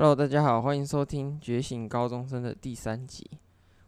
[0.00, 3.28] Hello，大家好，欢迎收听《觉醒高中生》的第三集。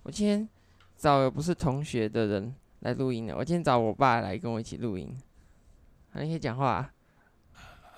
[0.03, 0.49] 我今天
[0.97, 5.17] 找的不是同学的人来录音的，我今天找我爸来跟我一起录音。
[6.15, 6.93] 你可以讲话啊。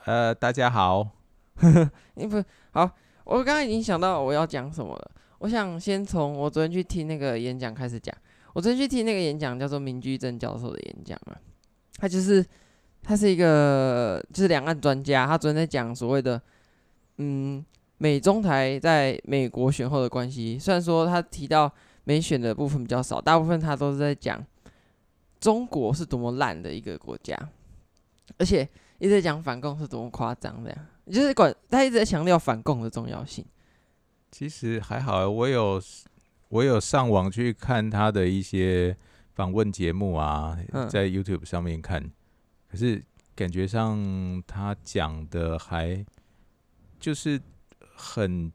[0.04, 1.08] 呃，大家好。
[2.16, 2.82] 你不好，
[3.24, 5.10] 我刚刚已经想到我要讲什么了。
[5.38, 8.14] 我想先从我昨天去听那个演讲开始讲。
[8.52, 11.40] 我昨天去听那个演讲，叫做明居正教授的演讲啊。
[11.96, 12.44] 他就是
[13.02, 16.38] 他是一个就是两岸专家，他昨天在讲所谓的
[17.16, 17.64] 嗯。
[18.02, 24.44] 美中台在美国选后的关系，虽然说他提到美选的部分比较少，大部分他都是在讲
[25.38, 27.38] 中国是多么烂的一个国家，
[28.38, 30.76] 而且一直在讲反共是多么夸张的，
[31.12, 33.44] 就是管他一直在强调反共的重要性。
[34.32, 35.80] 其实还好，我有
[36.48, 38.96] 我有上网去看他的一些
[39.32, 40.58] 访问节目啊，
[40.90, 42.10] 在 YouTube 上面看，
[42.68, 43.00] 可是
[43.36, 46.04] 感觉上他讲的还
[46.98, 47.40] 就是。
[48.02, 48.50] 很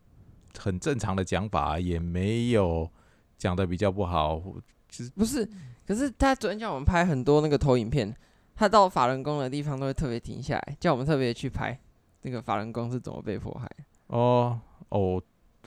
[0.57, 2.91] 很正常的讲法，也没有
[3.38, 4.44] 讲的比较不好。
[4.89, 5.47] 其实不是，
[5.85, 8.13] 可是他昨天叫我们拍很多那个投影片，
[8.53, 11.80] 他到法轮功的地方都会特别停下来，叫我们特别去拍
[12.23, 13.69] 那个法轮功是怎么被迫害。
[14.07, 15.22] 哦哦，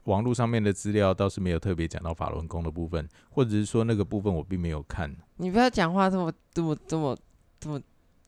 [0.04, 5.14] 网络上面的资料倒是没有特别讲到法轮功的部分，或者是说那个部分我并没有看。
[5.36, 7.16] 你不要讲话这么这么这么
[7.58, 7.80] 这么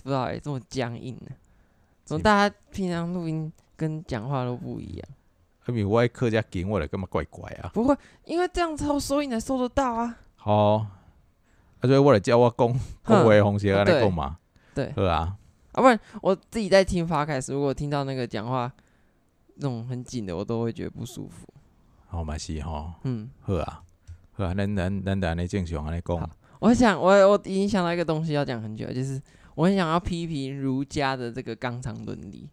[0.03, 1.31] 不知道哎，这么僵硬呢？
[2.05, 5.09] 怎么大家平常录音跟讲话都不一样？
[5.67, 7.71] 因为我客家给我来干嘛怪怪啊？
[7.73, 10.19] 不会，因为这样子收音才收得到啊。
[10.37, 10.89] 好，啊，
[11.83, 12.69] 所以我来叫我讲
[13.05, 14.39] 讲话方式来讲嘛。
[14.75, 15.37] 对，是啊。
[15.73, 18.71] 啊，不然我自己在听 Podcast，如果听到那个讲话
[19.55, 21.47] 那种很紧的，我都会觉得不舒服。
[22.09, 22.95] 好嘛是哈。
[23.05, 23.83] 嗯，好啊，
[24.33, 26.31] 好啊，咱咱咱等下正常来讲。
[26.59, 29.21] 我想，我我已经想到一个东西要讲很久，就是
[29.55, 32.49] 我很想要批评儒家的这个纲常伦理。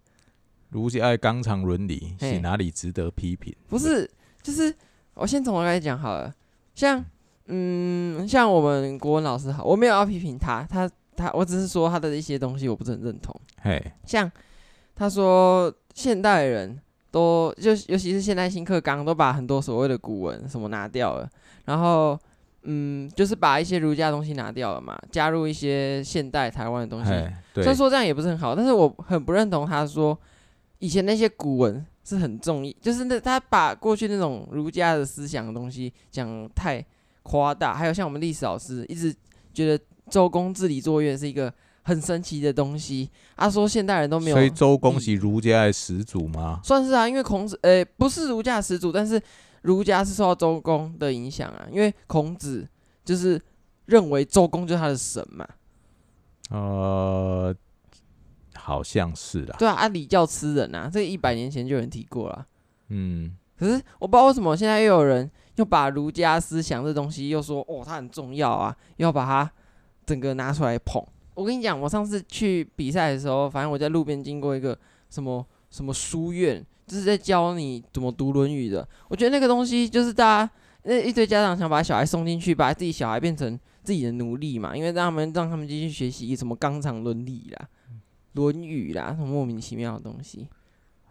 [0.70, 3.56] 儒家的纲常伦理是哪里值得批评？
[3.68, 4.10] 不是，
[4.42, 4.74] 就是
[5.16, 6.32] 我先从头开始讲好了。
[6.76, 7.04] 像，
[7.48, 13.36] 嗯，像我们国文老师好，我没有要批评他，他他，我只是说他的一些东西我不是很认同。
[13.62, 14.32] 嘿，像
[14.96, 16.80] 他说现代人
[17.10, 21.28] 都就尤其是现代新课纲都把很多所谓的古文什么拿掉了，
[21.66, 22.18] 然后
[22.62, 27.10] 嗯，就是把一些儒家的东西拿掉了嘛，加入一些现代台湾的东西。
[27.56, 30.16] 虽然说这样也不是很好，但是我很不认同他说。
[30.80, 36.84] 以前那些古文是很重要，就是那他把过去那种儒家的思想的东西讲太
[37.24, 39.14] 夸大，还有像我们历史老师一直
[39.54, 41.54] 觉得周公治理作乐是一个
[41.84, 43.10] 很神奇的东西。
[43.36, 46.62] 他说现代人都没有，所以周公是儒家的始祖吗？
[46.64, 49.22] 算是啊，因为孔子，呃、欸，不是儒家的始祖，但是
[49.64, 52.68] 儒家是受到周公的影响啊，因为孔子
[53.04, 53.40] 就是
[53.86, 55.46] 认为周公就是他的神嘛。
[56.52, 57.54] 呃。
[58.70, 62.46] 好像是啦，对啊，啊礼教吃人啊，这一百年前就有人提过了。
[62.90, 69.52] 嗯，可是我不知道为什么现在又有人又把儒家思想这东西又说哦，它很重要啊，要把它
[70.06, 71.04] 整个拿出来捧。
[71.34, 74.78] 我跟你讲，我上次去比赛的时候，反正我在路边经过一个
[75.10, 78.88] 什么什么书院，就是在教你怎么读《论语》的。
[79.08, 80.52] 我觉得那个东西就是大家
[80.84, 87.66] 那一堆家长想把小孩送进去，把自己小孩变成自己的奴隶嘛，因为让他们让他们继续学习什么纲常伦理啦。
[88.34, 90.48] 《论语》啦，什么莫名其妙的东西。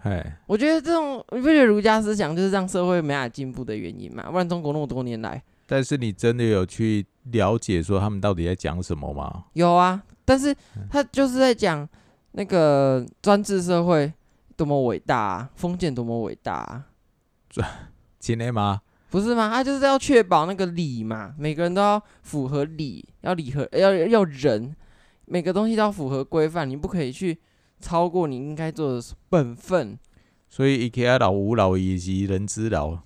[0.03, 4.31] 哎，我觉得这种你不觉得儒家思想就是让社会没法进步的原因嘛？
[4.31, 9.47] 不然中国那么多年来，但是你真的有去了解说他们到底在讲什么吗？
[9.55, 10.55] 有啊，但是
[10.89, 11.87] 他就是在讲
[12.33, 14.13] 那个专制社会
[14.57, 16.87] 多么伟大啊，封建多么伟大啊，
[18.21, 18.81] 真的吗？
[19.11, 19.51] 不是吗？
[19.51, 24.77] 他就是要确保那个礼嘛，每个人都要符合礼，要礼和要要仁。
[25.29, 27.37] 每个东西都要符合规范，你不可以去
[27.81, 29.99] 超过你应该做的本分。
[30.49, 32.99] 所以，一个老吾老以及人之老，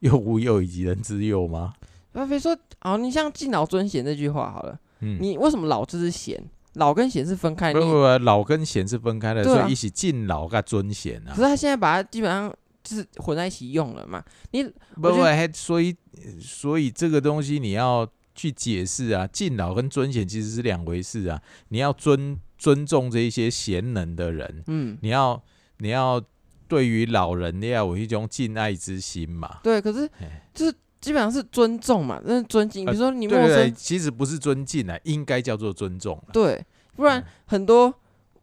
[0.00, 1.72] 幼吾幼以及人之幼吗？
[2.12, 6.38] 那非说，哦，你像敬老尊贤这句话好了，嗯，你为什么老就是贤？
[6.74, 7.80] 老跟贤是分开的。
[7.80, 11.30] 不不不，老跟贤是分开的，啊、所以一起敬老跟尊贤啊。
[11.30, 12.54] 可是他现在把它基本上
[12.84, 14.22] 就是混在一起用了嘛？
[14.50, 15.12] 你不不，
[15.54, 15.96] 所以
[16.38, 18.06] 所以这个东西你要。
[18.34, 21.40] 去解释啊，敬老跟尊贤其实是两回事啊。
[21.68, 25.42] 你要尊尊重这一些贤能的人，嗯，你要
[25.78, 26.22] 你要
[26.68, 29.58] 对于老人你要有一种敬爱之心嘛。
[29.62, 30.08] 对，可是
[30.54, 32.86] 就是基本上是尊重嘛，那是尊敬。
[32.86, 36.22] 比如说你陌生，呃、对对对，其实不是尊敬啊，应该叫做尊重。
[36.32, 36.64] 对，
[36.94, 37.92] 不然很多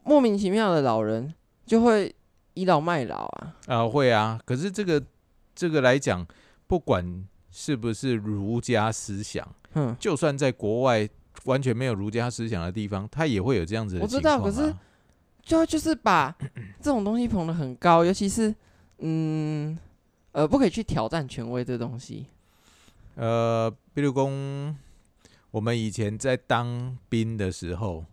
[0.04, 1.32] 莫名其妙的老人
[1.64, 2.14] 就会
[2.54, 3.54] 倚老卖老啊。
[3.66, 4.38] 啊、呃，会啊。
[4.44, 5.02] 可是这个
[5.54, 6.26] 这个来讲，
[6.66, 9.46] 不管是不是儒家思想。
[9.74, 11.08] 嗯，就算在国外
[11.44, 14.42] 完全没有儒家思想的地方，他也会有这样子的情况啊。
[14.42, 14.76] 我知道，可是
[15.42, 16.36] 就就是把
[16.80, 18.54] 这种东西捧得很高，尤其是
[18.98, 19.78] 嗯，
[20.32, 22.26] 呃，不可以去挑战权威这东西。
[23.14, 24.76] 呃，比如公，
[25.50, 28.04] 我们以前在当兵的时候，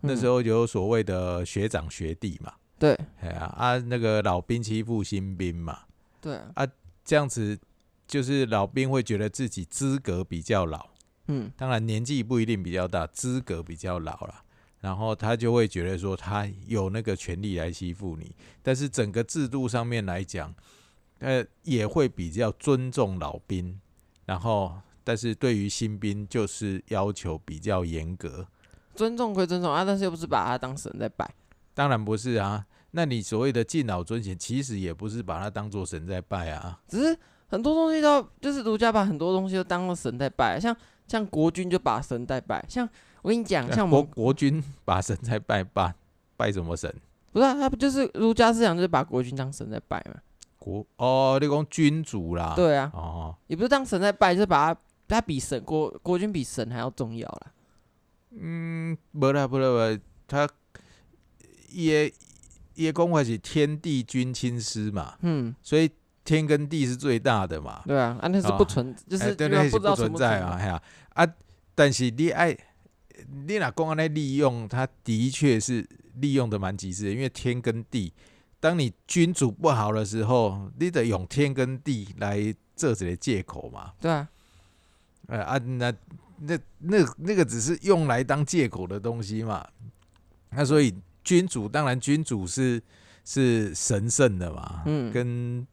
[0.00, 2.52] 那时候有所谓的学长学弟嘛。
[2.78, 5.80] 对，哎呀啊，那个老兵欺负新兵嘛。
[6.20, 6.66] 对啊，
[7.04, 7.58] 这样子
[8.10, 10.88] 就是老兵会觉得自己资格比较老。
[11.28, 14.42] 嗯，当然年纪不一定比较大，资格比较老了。
[14.80, 20.52] 然后他就会觉得说他有那个权利来欺负你，但是整个制度上面来讲，
[21.20, 23.78] 呃，也会比较尊重老兵。
[24.24, 28.48] 然后，但是对于新兵就是要求比较严格。
[28.94, 31.32] 尊重归尊重啊，但是又不是把他当神在拜。
[31.74, 36.80] 当然不是啊，那你所谓的敬老尊贤，其实也不是把他当做神在拜啊。
[36.88, 37.18] 只是
[37.50, 40.74] 很多东西都就是儒家把很多东西都当做神在拜，像
[41.06, 42.88] 像国君就把神在拜，像。
[43.22, 45.94] 我跟你讲，像国国君把神在拜，拜
[46.38, 46.90] 拜什么神？
[47.32, 50.18] 不是啊，他不就是儒家思想，就是把国君当神在拜嘛？
[50.58, 52.54] 国哦，你讲君主啦？
[52.56, 57.52] 对啊，哦，也不是当神在拜，就是把他他比神国国君比神还要重要啦。
[58.30, 60.48] 嗯，不啦不啦不，他
[61.72, 62.10] 也
[62.76, 65.18] 也讲话是天地君亲师嘛。
[65.20, 65.90] 嗯，所以
[66.30, 67.82] 天跟地是最大的嘛。
[67.86, 69.34] 对啊，啊那是不存，哦、就是
[69.70, 70.82] 不知道不存在啊，呀
[71.14, 71.26] 啊，
[71.74, 72.56] 但是你爱。
[73.46, 75.86] 你哪公安来利用，他的确是
[76.20, 78.10] 利用的蛮极致的，因为天跟地，
[78.58, 83.92] 当你君主不好的时候，你得用天跟地来这些借口嘛。
[84.00, 84.26] 对啊，
[85.26, 85.92] 呃啊，那
[86.38, 89.68] 那那那个只是用来当借口的东西嘛。
[90.52, 92.82] 那所以君主当然君主是
[93.22, 95.66] 是神圣的嘛，嗯，跟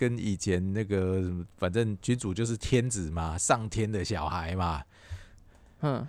[0.00, 4.82] 跟以前那个反正君主就是天子嘛，上天的小孩嘛，
[5.82, 6.08] 嗯。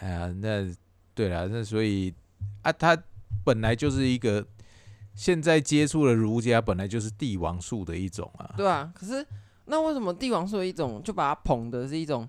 [0.00, 0.74] 哎呀，那
[1.14, 2.14] 对了，那所以
[2.62, 2.96] 啊，他
[3.44, 4.46] 本来就是一个
[5.14, 8.54] 现在接触的儒家，本来就是帝王术的一种啊。
[8.56, 9.26] 对啊，可是
[9.66, 12.26] 那为什么帝王术的一种就把它捧的是一种，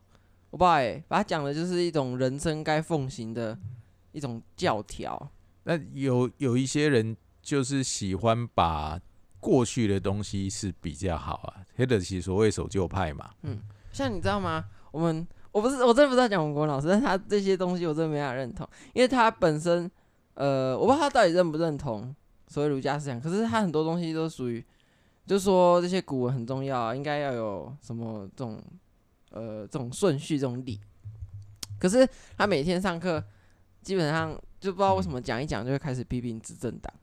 [0.50, 3.58] 我不知道哎，把它讲的就是一种人生该奉行的
[4.12, 5.32] 一种教条。
[5.64, 9.00] 那有有一些人就是喜欢把
[9.40, 13.30] 过去的东西是比较好啊，黑德其实所谓守旧派嘛。
[13.44, 13.60] 嗯，
[13.92, 14.66] 像你知道吗？
[14.92, 15.28] 我们。
[15.52, 19.90] 我不是，我真的不知道讲文国老师，但他这些东西我真的没法认同，因为他本身，
[20.36, 22.16] 呃，我不知道他到底认不认同
[22.48, 24.64] 所谓儒家思想，可是他很多东西都属于，
[25.26, 28.62] 就说这些古文很重要，应该要有什么这种，
[29.32, 30.80] 呃，这种顺序这种理，
[31.80, 32.08] 可是
[32.38, 33.22] 他每天上课
[33.82, 36.94] 基本上就不知道为什么讲一讲就会开始批评执政党，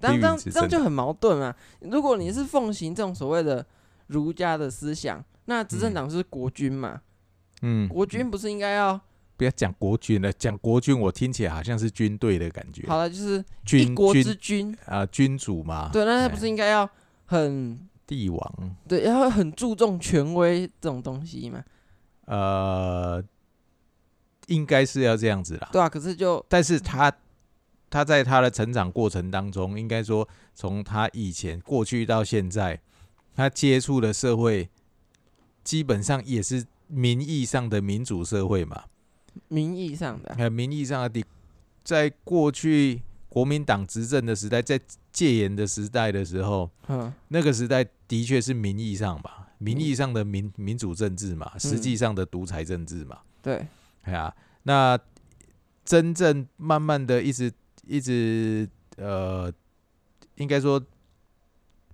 [0.00, 1.54] 这样这样就很矛盾啊！
[1.80, 3.64] 如果你是奉行这种所谓的
[4.06, 7.00] 儒家的思想，那执政党是国君嘛？
[7.62, 8.98] 嗯，国君不是应该要
[9.36, 10.32] 不要讲国君了？
[10.32, 12.86] 讲国君，我听起来好像是军队的感觉。
[12.88, 13.44] 好了，就是
[13.78, 15.90] 一国之君啊，君主嘛。
[15.92, 16.88] 对，那他不是应该要
[17.26, 18.76] 很帝王？
[18.88, 21.62] 对，要很注重权威这种东西嘛？
[22.24, 23.22] 呃，
[24.46, 25.68] 应该是要这样子啦。
[25.72, 27.12] 对啊，可是就但是他
[27.90, 32.80] 他在他的成长过程当中，应该说从他以前过去到现在，
[33.34, 34.70] 他接触的社会
[35.62, 36.64] 基本上也是。
[36.92, 38.82] 名义上的民主社会嘛，
[39.46, 41.22] 名义上的，还有名义上的，
[41.84, 44.80] 在过去国民党执政的时代，在
[45.12, 53.64] 戒严的时代的时候，嗯，那个时代的确是名义上吧，名义上的民民主政治嘛，实际上的独裁政治嘛，对，
[54.02, 54.98] 哎呀，那
[55.84, 57.52] 真正慢慢的一直
[57.86, 59.52] 一直呃，
[60.36, 60.82] 应该说，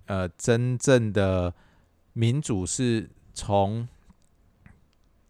[0.05, 1.53] 呃，真正的
[2.13, 3.87] 民主是从。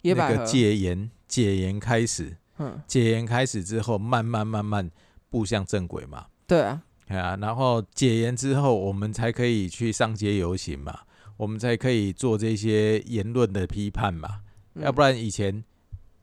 [0.03, 4.89] 那个戒严，戒严开始，嗯，戒严开始之后，慢慢慢慢
[5.29, 6.27] 步向正轨嘛。
[6.45, 11.01] 对啊，啊，然后戒严之后，我们才可以去上街游行嘛，
[11.35, 14.43] 我们才可以做这些言论的批判嘛。
[14.75, 15.61] 嗯、要不然以前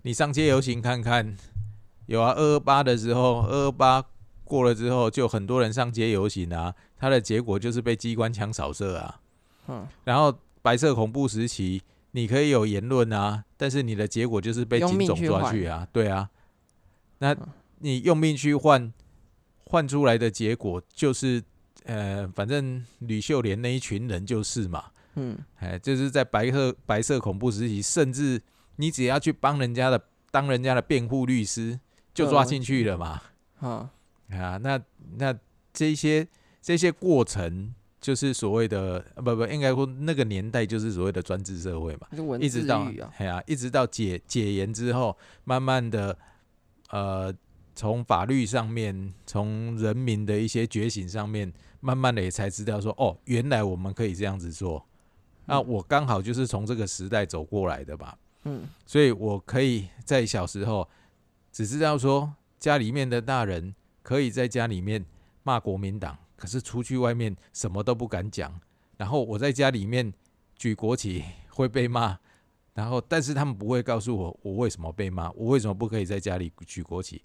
[0.01, 1.37] 你上街游行看看，
[2.07, 4.03] 有啊，二二八的时候，二二八
[4.45, 9.21] 过了之后，就很多人上街游行啊，他的结果就是被机关枪扫射啊。
[9.69, 11.83] 嗯，然后白色恐怖时期。
[12.17, 16.31] 你可以有言论啊，但是你的结果就是被警总抓去啊，对啊，
[17.19, 17.37] 那
[17.81, 18.93] 你用命去换，
[19.65, 21.43] 换出来的结果就是，
[21.87, 24.85] 呃，反正吕秀莲那一群人就是嘛，
[25.17, 28.41] 嗯，哎，就是在白色白色恐怖时期，甚至
[28.77, 31.81] 你只要去帮人家的当人家的辩护律师，
[32.15, 33.23] 就抓进去了嘛，
[33.59, 33.91] 啊，
[34.41, 34.81] 啊，那
[35.17, 35.39] 那
[35.73, 36.27] 这些
[36.61, 37.75] 这些过程。
[38.05, 42.07] 就是所谓的不不，应该说那个年代就是所谓的专制社会嘛，
[42.39, 42.87] 一直到
[43.17, 46.15] 哎呀，一直到解解严之后，慢慢的
[46.91, 47.35] 呃，
[47.75, 51.51] 从法律上面，从人民的一些觉醒上面，
[51.81, 54.85] 慢慢的也才知道说，哦，原来我们可以这样子做。
[55.47, 60.87] 那我刚好就是从这个时代走过来的吧，嗯，所以我可以在小时候
[61.51, 63.75] 只知道说，家里面的大人
[64.05, 65.03] 可以在家里面
[65.43, 68.61] 骂国民党，可是出去外面什么都不敢讲。
[68.99, 70.13] 然后我在家里面
[70.55, 72.19] 举国旗会被骂，
[72.75, 77.23] 然后但是他们不会告诉我我为什么被骂，我为什么不可以在家里举国旗？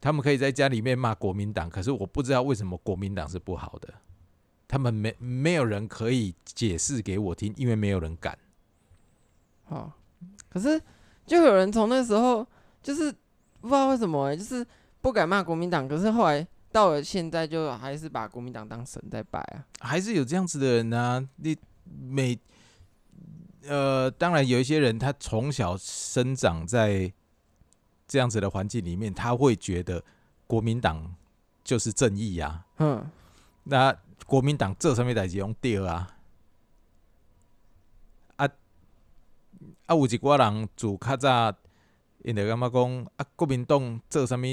[0.00, 3.92] 他们可以在家里面骂国民党，可是我不知道为什么国民党是不好的。
[4.66, 8.38] 他们没没有人可以解释给我听，因为没有人敢。
[9.64, 9.92] 好，
[10.48, 10.80] 可是
[11.26, 12.46] 就有人从那时候
[12.82, 13.12] 就是
[13.60, 14.66] 不知道为什么、就是
[15.00, 19.64] 不敢骂国民党，可是后来到了现在，就还是把国民党当神在拜啊。
[19.80, 21.28] 还是有这样子的人呢、啊？
[21.36, 22.38] 你每
[23.66, 27.12] 呃，当然有一些人，他从小生长在
[28.06, 30.02] 这样子的环境里面，他会觉得
[30.46, 31.14] 国民党
[31.64, 32.66] 就是正义呀、啊。
[32.78, 33.10] 嗯，
[33.64, 33.96] 那。
[34.26, 36.08] 国民党做什么代志用对啊！
[38.36, 38.48] 啊
[39.86, 41.52] 啊，有一挂人自较早，
[42.22, 44.46] 因就感觉讲啊，国民党做什么，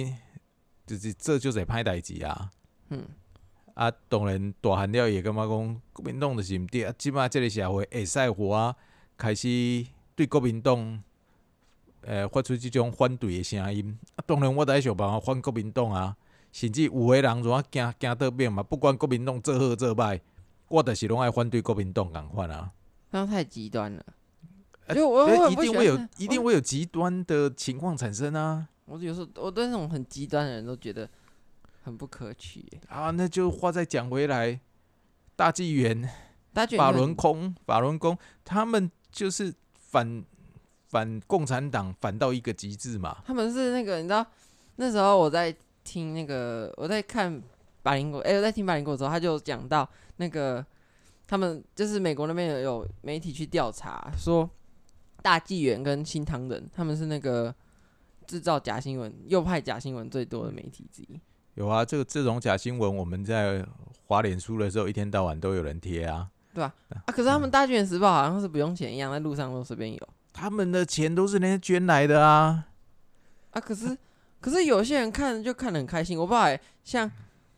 [0.88, 2.50] 就是这就侪歹代志啊。
[2.90, 3.04] 嗯。
[3.76, 6.92] 啊，当然大汉了也感觉讲国民党就是毋对啊。
[6.98, 8.76] 即摆即个社会会使互我
[9.16, 10.80] 开始对国民党，
[12.02, 14.00] 诶、呃，发出即种反对的声音。
[14.16, 16.18] 啊，当然我得想办法反国民党啊。
[16.50, 18.64] 甚至有个人怎啊惊惊得病嘛？
[18.64, 20.20] 不管国民党做好做歹，
[20.70, 22.72] 我就是拢爱反对国民党共款啊！
[23.12, 24.04] 那太极端了，
[24.88, 28.70] 欸、就我，我一定会有，一定会有极端的情况产生啊！
[28.88, 31.08] 我有时候我对那种很极端的人都觉得
[31.84, 33.12] 很不可取啊！
[33.12, 34.60] 那就话再讲回来，
[35.36, 36.10] 大纪元、
[36.52, 40.26] 大法轮功、法轮功，他们就是反
[40.88, 43.18] 反共产党，反到一个极致嘛！
[43.26, 44.26] 他们是那个，你知道
[44.78, 45.56] 那时候我在。
[45.90, 47.42] 听那个，我在看
[47.82, 50.66] 百灵果，哎、欸，我在听百灵果的时候，他就讲到那个，
[51.26, 54.50] 他们就是美国那边有媒体去调查，说
[55.22, 57.56] 大纪元跟新唐人他们是那个
[58.28, 61.20] 制造假新闻、右派假新闻最多的媒体之一。
[61.56, 63.66] 有啊，这个这种假新闻，我们在
[64.06, 67.02] 滑脸书的时候，一天到晚都有人贴啊，对吧、啊？
[67.08, 70.10] 啊，可是他们大纪元时报好像是不用钱一样，在路上都随便有。
[70.34, 72.68] 他们的钱都是那些捐来的啊，
[73.52, 73.98] 啊，可是。
[74.40, 77.10] 可是有些人看就看得很开心，我不知道、欸，像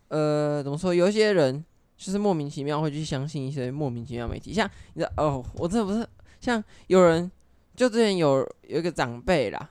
[0.07, 1.63] 呃怎么说，有一些人
[1.97, 6.07] 就是莫名其妙会去相信一些莫名其妙媒体，像你知道哦，我这不是
[6.39, 7.29] 像有人
[7.75, 9.69] 就之前有有一个长辈啦，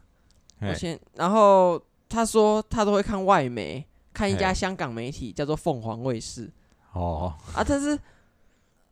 [0.61, 6.51] 我先然后他说他都会看外媒，看一家香港媒体叫做凤凰卫视
[6.93, 7.99] 哦啊，但是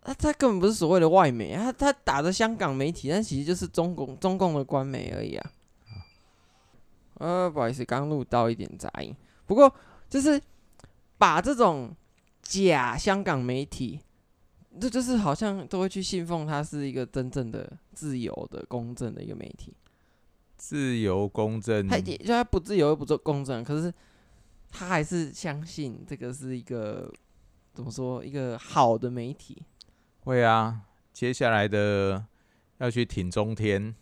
[0.02, 5.50] 他他根本不是所谓的外媒，他他打着香港媒体，但其实就是中共中共的官媒而已啊。
[7.14, 9.14] 呃，不好意思，刚录到一点杂音。
[9.46, 9.72] 不过，
[10.08, 10.40] 就是
[11.16, 11.90] 把这种
[12.42, 14.00] 假香港媒体，
[14.78, 19.72] 这就是好像都会去信奉它是一个真正的自由的、公正的一个媒体。
[20.56, 23.92] 自由公正，他就他不自由又不做公正，可是
[24.70, 27.12] 他还是相信这个是一个
[27.72, 29.62] 怎么说一个好的媒体。
[30.20, 30.82] 会啊，
[31.12, 32.24] 接下来的
[32.78, 33.94] 要去挺中天，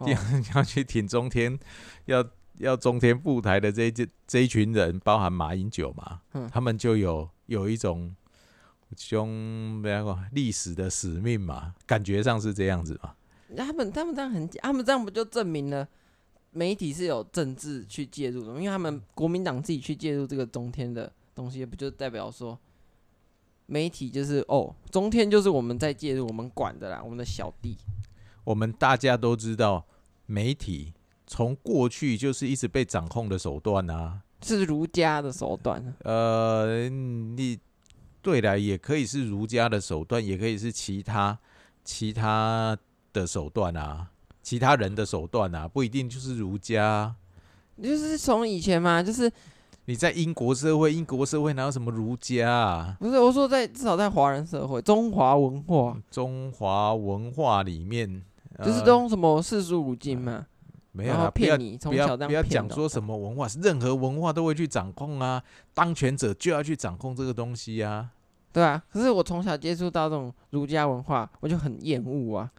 [0.00, 0.16] 要、哦、
[0.54, 1.58] 要去挺中天，
[2.06, 2.24] 要。
[2.58, 8.12] 要中天赴台的这一这这一群人，包含马英九嘛，嗯、他们就有有一种
[8.96, 13.14] 种那个历史的使命嘛，感觉上是这样子嘛。
[13.56, 15.86] 他们他们这样很，他们这样不就证明了
[16.50, 18.48] 媒体是有政治去介入的？
[18.54, 22.58] 因为他们国民党自己去介入这个中天的东西，不就代表说
[23.66, 27.76] 媒体就是哦，中天就是我们在介入，我们管的啦，我们的小弟。
[28.44, 29.86] 我们大家都知道
[30.26, 30.94] 媒体。
[31.30, 35.94] 从过去就是一直被掌控的手段啊，是儒家的手段。
[36.04, 37.58] 呃，你
[38.22, 41.38] 对了，也可以是儒家的手段，也可以是其他
[41.84, 42.74] 其他
[43.18, 44.08] 的手段啊，
[44.42, 47.14] 其他人的手段啊，不一定就是儒家。
[47.82, 49.30] 就是从以前嘛，就是
[49.84, 52.96] 你在英国社会，英国社会哪有什么儒家啊？
[52.98, 58.22] 不是，我说在至少在华人社会，中华文化，中华文化里面，
[58.64, 60.46] 就是都用什么四书五经嘛。
[60.90, 65.40] 没有啊，骗你，不要不要讲说什么文化，任何文化都会去掌控啊，
[65.72, 68.10] 当权者就要去掌控这个东西啊，
[68.52, 68.82] 对啊。
[68.90, 72.50] 可是我从小接触到这种儒家文化，我就很厌恶啊。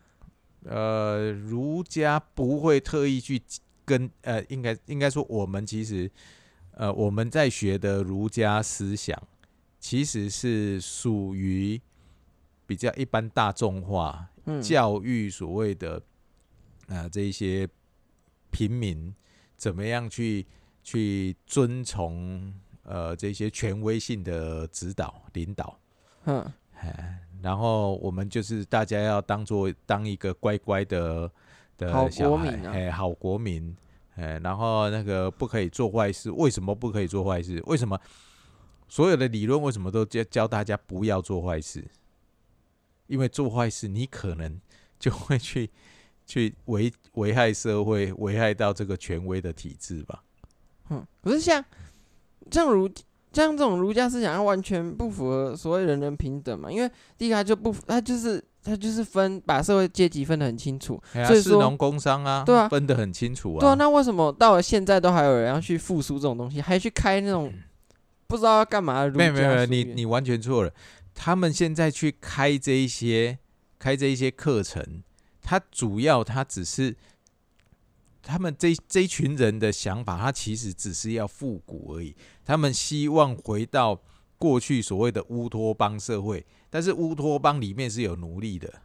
[0.63, 3.42] 呃，儒家不会特意去
[3.86, 6.10] 跟呃，应该应该说，我们其实
[6.72, 9.22] 呃，我们在学的儒家思想，
[9.80, 11.80] 其实是属于
[12.66, 15.98] 比较一般大众化、嗯、教育所谓的
[16.88, 17.68] 啊、呃、这一些。
[18.51, 19.13] 平民
[19.56, 20.44] 怎么样去
[20.84, 22.51] 去遵从
[22.82, 25.80] 呃这些权威性的指导领导，
[26.25, 26.51] 嗯，
[27.41, 31.31] 然后我们就是大家要当做当一个乖乖的
[31.77, 33.75] 的小孩，哎、啊，好国民，
[34.15, 37.62] 哎，然后那个不可以做坏事，为什么不可以做坏事？
[37.65, 38.00] 为什么
[38.88, 41.86] 所有的理论为什么都教教大家不要做坏事？
[43.08, 44.60] 因为做坏事，你可能
[45.00, 45.69] 就会去
[46.25, 50.24] 去危危害社会，危害到这个权威的体制吧。
[50.89, 51.63] 嗯，可是像
[52.51, 52.89] 像儒
[53.31, 56.71] 像这种儒家思想，它完全不符合所谓人人平等嘛？
[56.71, 63.59] 因为第一个他就不，它就是它就是分把社会阶级分得很清楚，啊、所以说农工商啊，对啊，分得很清楚啊。
[63.59, 67.53] 对啊，那为什么到了现在都还有人要去复苏这种东西，还去开那种
[68.27, 69.19] 不知道要干嘛的儒家？
[69.19, 70.71] 没有没有，你你完全错了。
[71.13, 73.38] 他们现在去开这一些
[73.77, 75.03] 开这一些课程，
[75.41, 76.95] 它主要它只是
[78.29, 82.15] 他们这这一群人的想法，他其实只是要复古而已。
[82.45, 84.01] 他们希望回到
[84.38, 88.81] 过去所谓的乌托邦社会，但是乌托邦里面是有奴隶的。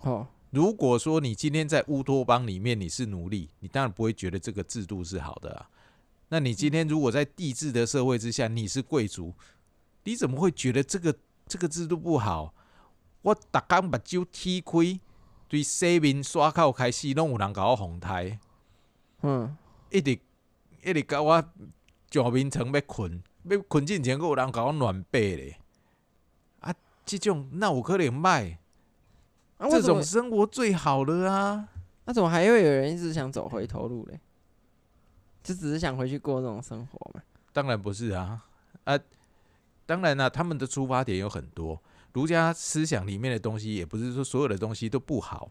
[0.00, 5.68] 哦，如果说你今天在乌托邦里面你是奴隶，你当然不会觉得这个制度是好的啊。
[6.28, 9.34] 那你今天如果在帝制的社会之下，你是贵族，
[10.04, 11.14] 你怎么会觉得这个？
[11.50, 12.52] 这个制度不好，
[13.22, 15.00] 我逐工目睭踢开，
[15.48, 18.38] 对西面刷口开始，拢有人甲我哄抬，
[19.22, 19.56] 嗯，
[19.90, 20.18] 一直
[20.84, 21.44] 一直甲我
[22.10, 25.58] 上眠床要困，要困之前，佫有人甲我暖被咧。
[26.60, 28.58] 啊，即种那有可能卖，
[29.58, 31.68] 啊，这种生活最好了啊。
[32.04, 34.18] 那怎么还会有人一直想走回头路嘞？
[35.42, 37.22] 就只是想回去过这种生活嘛？
[37.52, 38.44] 当然不是啊，
[38.84, 38.98] 啊。
[39.84, 41.82] 当然啦，他们的出发点有很多。
[42.12, 45.48] 儒家思想里面的东西，也不是说所有的东西都不好。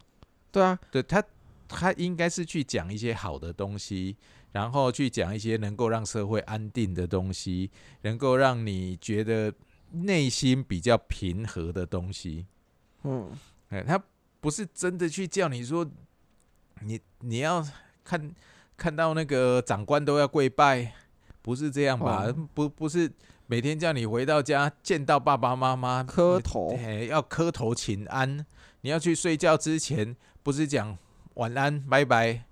[0.52, 1.22] 对啊，对他，
[1.68, 4.16] 他应该是去讲一些好的东西，
[4.52, 7.70] 然后去讲一些能够让社会安定的东西，
[8.02, 9.52] 能够让你觉得
[9.92, 12.46] 内心比较平和的东西。
[13.04, 13.30] 嗯，
[13.68, 14.02] 哎，他
[14.40, 15.88] 不是真的去叫你说，
[16.80, 17.64] 你你要
[18.02, 18.34] 看
[18.76, 20.94] 看到那个长官都要跪拜，
[21.42, 22.24] 不是这样吧？
[22.24, 23.12] 哦、不，不是。
[23.50, 28.44] 每天叫你回到家见到爸爸妈妈磕头，哎要磕头请安。
[28.82, 30.98] 你要去睡觉之前，不是讲
[31.38, 32.44] 晚安拜拜，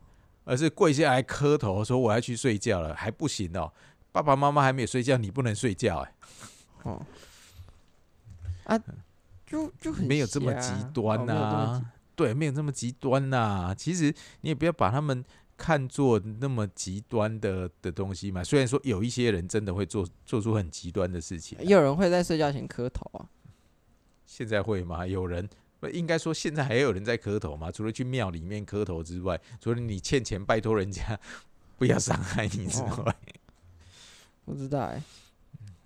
[0.44, 3.72] 而是跪下来磕头说我要去睡觉了，还不行哦。
[4.11, 6.14] 爸爸妈妈还没有睡觉，你不能睡觉哎。
[6.83, 7.07] 哦，
[8.64, 8.81] 啊，
[9.46, 11.81] 就就很没有这么极端呐，
[12.16, 13.75] 对，没有这么极端呐。
[13.77, 15.25] 其实你也不要把他们。
[15.59, 18.44] 看作那么极端的的东西嘛？
[18.44, 23.25] 虽然说有一些人真的会做做出很极端的事情，有人会在睡觉前磕头啊？
[24.27, 25.07] 现在会吗？
[25.07, 27.71] 有人不应该说现在还有人在磕头吗？
[27.71, 31.19] 除了去庙里面磕头之外，除了你欠钱拜托人家
[31.79, 33.15] 不要伤害你之外，哦、
[34.47, 35.03] 不知道哎、欸。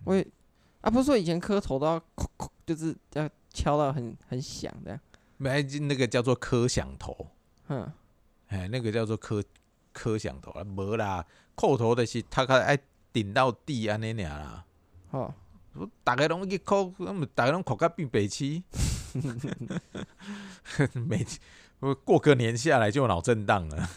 [0.04, 0.26] 我也
[0.80, 4.98] 啊，不是说以前磕头都要叩叩，就是要敲到很很响的，
[5.36, 7.26] 没那个叫做磕响头，
[7.68, 7.92] 嗯，
[8.48, 9.42] 哎，那个叫做磕。
[9.92, 11.26] 磕响头啊，无啦，
[11.56, 12.78] 叩头的是他爱
[13.12, 14.64] 顶到地安尼尔啦。
[15.10, 15.34] 哦，
[16.04, 18.62] 大家拢去叩，那么大家拢叩到变白痴。
[20.94, 21.26] 每
[21.80, 23.88] 我过个年下来就脑震荡了。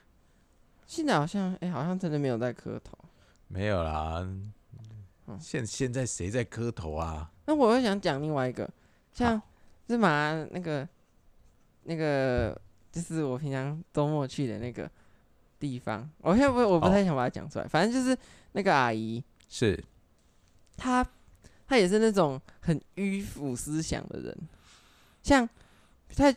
[0.86, 2.98] 现在好像，哎、欸，好像真的没有在磕头。
[3.48, 4.26] 没有啦。
[5.38, 7.30] 现现在谁在磕头啊？
[7.46, 8.68] 那我又想讲另外一个，
[9.12, 9.40] 像
[9.86, 10.88] 日马那个
[11.84, 12.60] 那个，
[12.90, 14.90] 就是我平常周末去的那个。
[15.60, 17.68] 地方，我现在不，我不太想把它讲出来。
[17.68, 18.16] 反正就是
[18.52, 19.84] 那个阿姨，是，
[20.74, 21.06] 她，
[21.70, 24.36] 她也是那种很迂腐思想的人。
[25.22, 25.48] 像，
[26.16, 26.34] 他，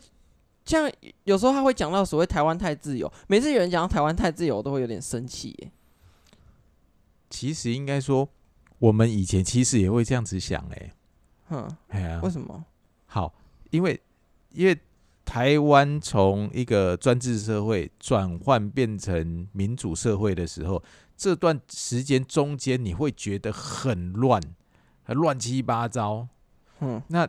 [0.64, 0.88] 像
[1.24, 5.72] 有时候他会讲到所谓台湾太自由，每次有人讲到台湾太自由，我都会有点生气耶。
[7.28, 8.28] 其实应该说，
[8.78, 10.92] 我们以前其实也会这样子想，哎，
[11.48, 12.64] 哼，哎呀，为什么？
[13.06, 13.34] 好，
[13.70, 14.00] 因为，
[14.52, 14.78] 因为。
[15.26, 20.84] 台湾从一个专制社会转换变成民主社会的时候，
[21.16, 24.54] 这段时间中间你会觉得很乱，很
[25.12, 26.26] 乱七八糟。
[26.80, 27.28] 嗯，那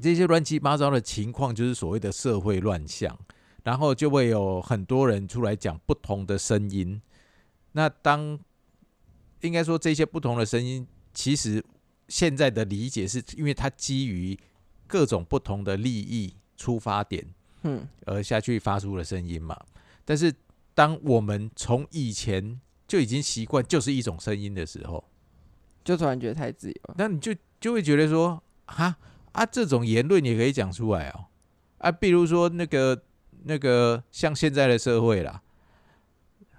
[0.00, 3.18] 这些乱七八糟的情况就是所谓的社会乱象，
[3.62, 7.02] 然后就会有很多人出来讲不同的声音。
[7.72, 8.38] 那当
[9.42, 11.62] 应该说这些不同的声音，其实
[12.08, 14.38] 现在的理解是因为它基于
[14.86, 16.36] 各种不同的利益。
[16.54, 17.26] 出发点，
[17.62, 19.58] 嗯，而下去发出的声音嘛。
[20.04, 20.32] 但是，
[20.74, 25.02] 当我们从以前就已经习惯就是一种声音的时候，
[25.84, 28.96] 就突然觉得太自由，那你就就会觉得说，哈
[29.32, 31.26] 啊，这种言论也可以讲出来哦。
[31.78, 33.02] 啊，比如说那个
[33.44, 35.42] 那个像现在的社会啦，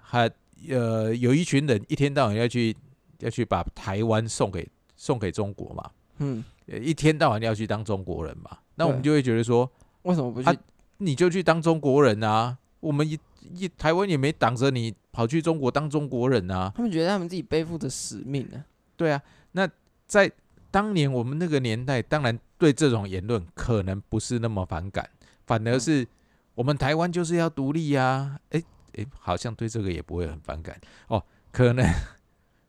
[0.00, 0.30] 还
[0.68, 2.76] 呃有一群人一天到晚要去
[3.20, 9.70] 要去把台湾送给送给中国嘛，嗯，一天到晚要去当中国人嘛，那我们就会觉得说，
[10.02, 10.48] 为什么不去？
[10.50, 10.54] 啊，
[10.98, 13.18] 你就去当中国人啊，我们一
[13.54, 18.62] 一台湾也没挡着你跑去中国当中国人啊，他们觉得他们自己背负着使命呢。
[18.96, 19.68] 对啊，那
[20.06, 20.30] 在
[20.70, 25.08] 当年我们那个年代，当然对这种言论可能不是那么反感，
[25.46, 26.06] 反而是
[26.54, 30.80] 我们台湾就是要独立啊，诶诶，好像对这个也不会很反感。
[31.08, 31.86] 哦，可能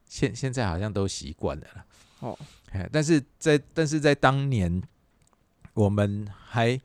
[0.08, 1.86] 现现在好像都习惯了啦
[2.20, 2.38] 哦，
[2.92, 4.82] 但是在但是在当年
[5.74, 6.80] 我们还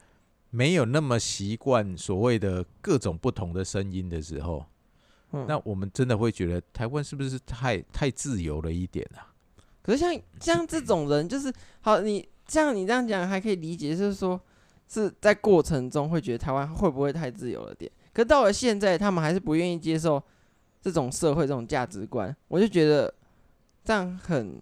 [0.50, 4.66] 没有那么习惯所谓的各种不同的声音的时候，
[5.32, 9.30] 嗯，那我们真的会觉得台湾是不是太太自由了一点啊？
[9.82, 14.40] 可是像像这种人，就是好，你像你这样讲还可以理解，就是说
[14.88, 17.90] 是在过程中会觉得台湾会不会太自由了点？
[18.12, 20.22] 可到了现在，他们还是不愿意接受
[20.82, 23.12] 这种社会这种价值观，我就觉得
[23.84, 24.60] 这样很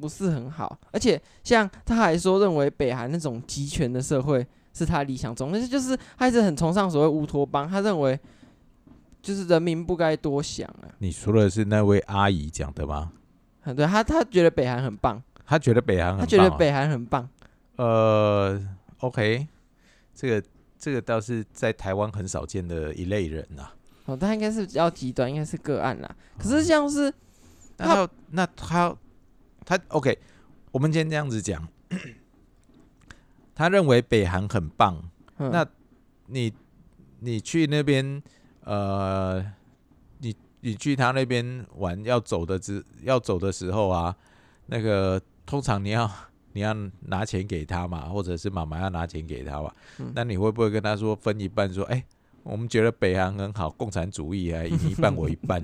[0.00, 0.78] 不是很好。
[0.92, 8.18] 而且像他还说，认为北韩那种集权的社会是他理想中，但是就是他一直很崇尚所谓乌托邦，他认为
[9.24, 10.92] 就是人民不该多想啊。
[10.98, 13.10] 你说的是那位阿姨讲的吗？
[13.62, 15.22] 很对他，他觉得北韩很棒。
[15.46, 17.26] 他觉得北韩很棒，他觉得北韩很棒。
[17.76, 18.62] 呃
[18.98, 19.48] ，OK，
[20.14, 20.46] 这个
[20.78, 23.74] 这个倒是在台湾很少见的一类人呐、啊。
[24.04, 26.16] 哦，他应该是比较极端，应该是个案啦。
[26.38, 27.10] 可是像是
[27.78, 28.96] 他，那他，那他，
[29.64, 30.18] 他 OK，
[30.70, 31.66] 我们今天这样子讲，
[33.54, 35.02] 他认为北韩很棒。
[35.38, 35.66] 嗯、那
[36.26, 36.52] 你
[37.20, 38.22] 你去那边，
[38.64, 39.44] 呃。
[40.20, 44.16] 你你去他那边玩，要走的之要走的时候啊，
[44.66, 46.10] 那个通常你要
[46.52, 51.70] 你要拿钱给他嘛， 或者是妈妈要拿钱给他嘛，嗯、那你会不会跟他说分一半？
[51.70, 52.04] 说，哎、欸，
[52.42, 55.62] 我们觉得北韩很好，共产主义啊，你一半我一半，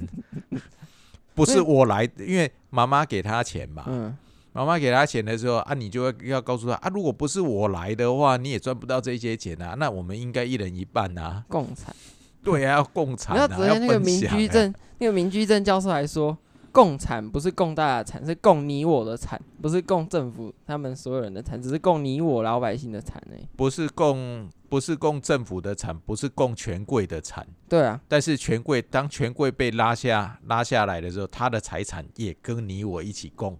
[1.34, 4.14] 不是我来，因为妈妈给他钱嘛，
[4.52, 11.96] 妈妈给他钱的时候啊，你就会要告诉他啊，如果不是我来的话，你也赚不到这些钱啊，那我们应该一人一半啊，共产。
[12.44, 13.40] 对啊，要共产、啊。
[13.40, 16.36] 要昨天那个民居正，那个民居正教授还说，
[16.72, 23.36] 共产不是共大家的产，是共你我的产，不是共政府他们所有人的产，只是共你我老百姓的产呢。
[23.56, 27.46] 不是共，不是共政府的产，不是共权贵的产。
[27.68, 33.58] 对啊，但是权贵当权贵被拉下拉下来的时候，他的财产也跟你我一起共，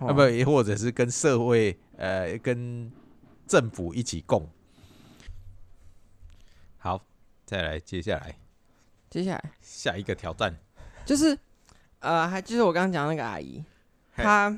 [0.00, 2.92] 那么也或者是跟社会呃跟
[3.46, 4.48] 政府一起共。
[7.48, 7.56] 好。
[7.56, 8.36] 再来，接下来，
[9.08, 10.54] 接下来下一个挑战
[11.06, 11.38] 就是，
[12.00, 13.64] 呃，还就是我刚刚讲那个阿姨，
[14.14, 14.54] 她，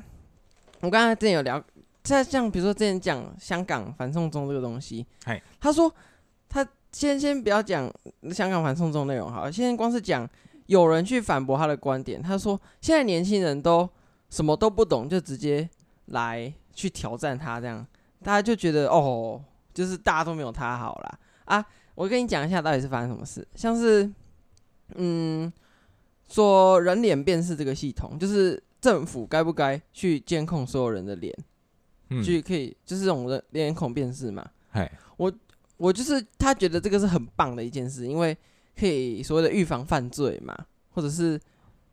[0.81, 1.63] 我刚才之前有聊，
[2.03, 5.07] 在像比如说之前讲香港反送中这个东西，
[5.57, 5.89] 她说，
[6.49, 7.89] 她先先不要讲
[8.33, 10.29] 香港反送中内容好，现在光是讲
[10.65, 13.89] 有人去反驳她的观点，她说现在年轻人都
[14.29, 15.69] 什么都不懂，就直接
[16.07, 17.87] 来去挑战她，这样
[18.21, 19.41] 大家就觉得哦，
[19.73, 21.19] 就是大家都没有他好啦。
[21.45, 21.65] 啊。
[22.01, 24.11] 我跟你讲一下到底是发生什么事，像是，
[24.95, 25.53] 嗯，
[26.27, 31.31] 说人脸辨识这个系统，就是政府该不该去监控所有人的脸，
[32.09, 34.43] 嗯，去可以就是这种人脸孔辨识嘛。
[35.17, 35.31] 我
[35.77, 38.35] 我就是他觉得这个是很棒的一件事，因为
[38.75, 40.57] 可以所谓的预防犯罪嘛，
[40.95, 41.39] 或者是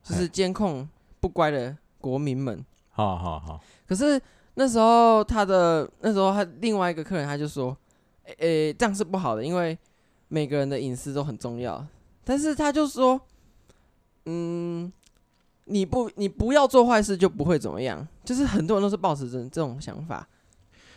[0.02, 0.88] 就是监控
[1.20, 2.64] 不乖的国民们。
[2.88, 3.62] 好好好。
[3.86, 4.18] 可是
[4.54, 7.76] 那时候他的那时候他另外一个客人他就说，
[8.24, 9.78] 诶、欸，这样是不好的，因为。
[10.28, 11.86] 每个人的隐私都很重要，
[12.22, 13.18] 但是他就说，
[14.26, 14.92] 嗯，
[15.64, 20.28] 你不，你不要做坏事就不会怎么样，就是很多人都是抱持着这种想法。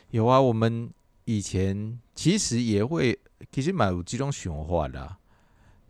[0.10, 0.90] 有啊，我们
[1.24, 3.18] 以前其实也会，
[3.54, 5.16] 其实蛮有这种想法的。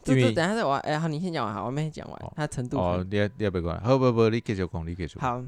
[0.04, 2.16] 就就等下再我，哎、欸，好，你先讲完，好，我没讲完。
[2.24, 5.20] 哦、他程度哦，你你别管，好不不，你继续讲，你继续。
[5.20, 5.44] 好，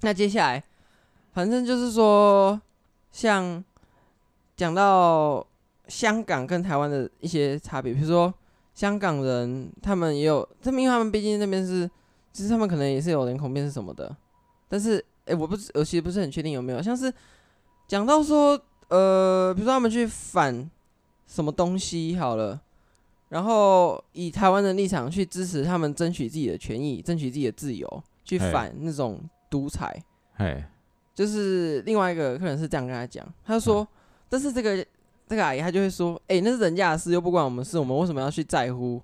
[0.00, 0.64] 那接下来，
[1.32, 2.60] 反正就是说，
[3.12, 3.64] 像
[4.56, 5.46] 讲到。
[5.88, 8.32] 香港跟台湾的一些差别，比如说
[8.74, 11.90] 香港人，他们也有，他们因为他们毕竟那边是，
[12.32, 14.16] 其实他们可能也是有人口变是什么的，
[14.68, 17.12] 但是，诶、欸，我不是，我其实不是很确定有没有，像是
[17.86, 20.70] 讲到说，呃，比如说他们去反
[21.26, 22.58] 什么东西好了，
[23.28, 30.02] 然后以台湾的立场去支持他们争取自己的权益，争取自己的自由，去反那种独裁，
[30.34, 30.64] 嘿，
[31.14, 33.86] 就是另外一个客人是这样跟他讲，他说，
[34.30, 34.86] 但是这个。
[35.28, 39.02] 这个阿姨她就会说：“哎、欸，那是人家的事，又不关我们事，我们为什么要去在乎？”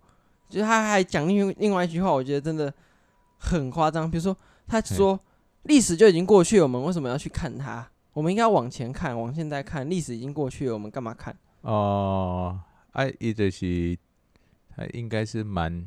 [0.49, 2.73] 就是她还讲另另外一句话，我觉得真的
[3.39, 4.11] 很夸张。
[4.11, 5.19] 比如说，她说
[5.65, 7.89] ：“历史就已经过去了，我们为什么要去看它？
[8.13, 9.89] 我们应该往前看，往现在看。
[9.89, 12.59] 历史已经过去了，我们干嘛看？”哦，
[12.93, 13.99] 哎，意思是，
[14.77, 15.87] 他应该是蛮，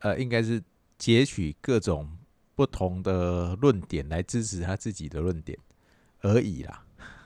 [0.00, 0.62] 呃，应该是
[0.98, 2.08] 截取各种
[2.54, 5.58] 不同的论点来支持他自己的论点
[6.20, 6.84] 而已啦。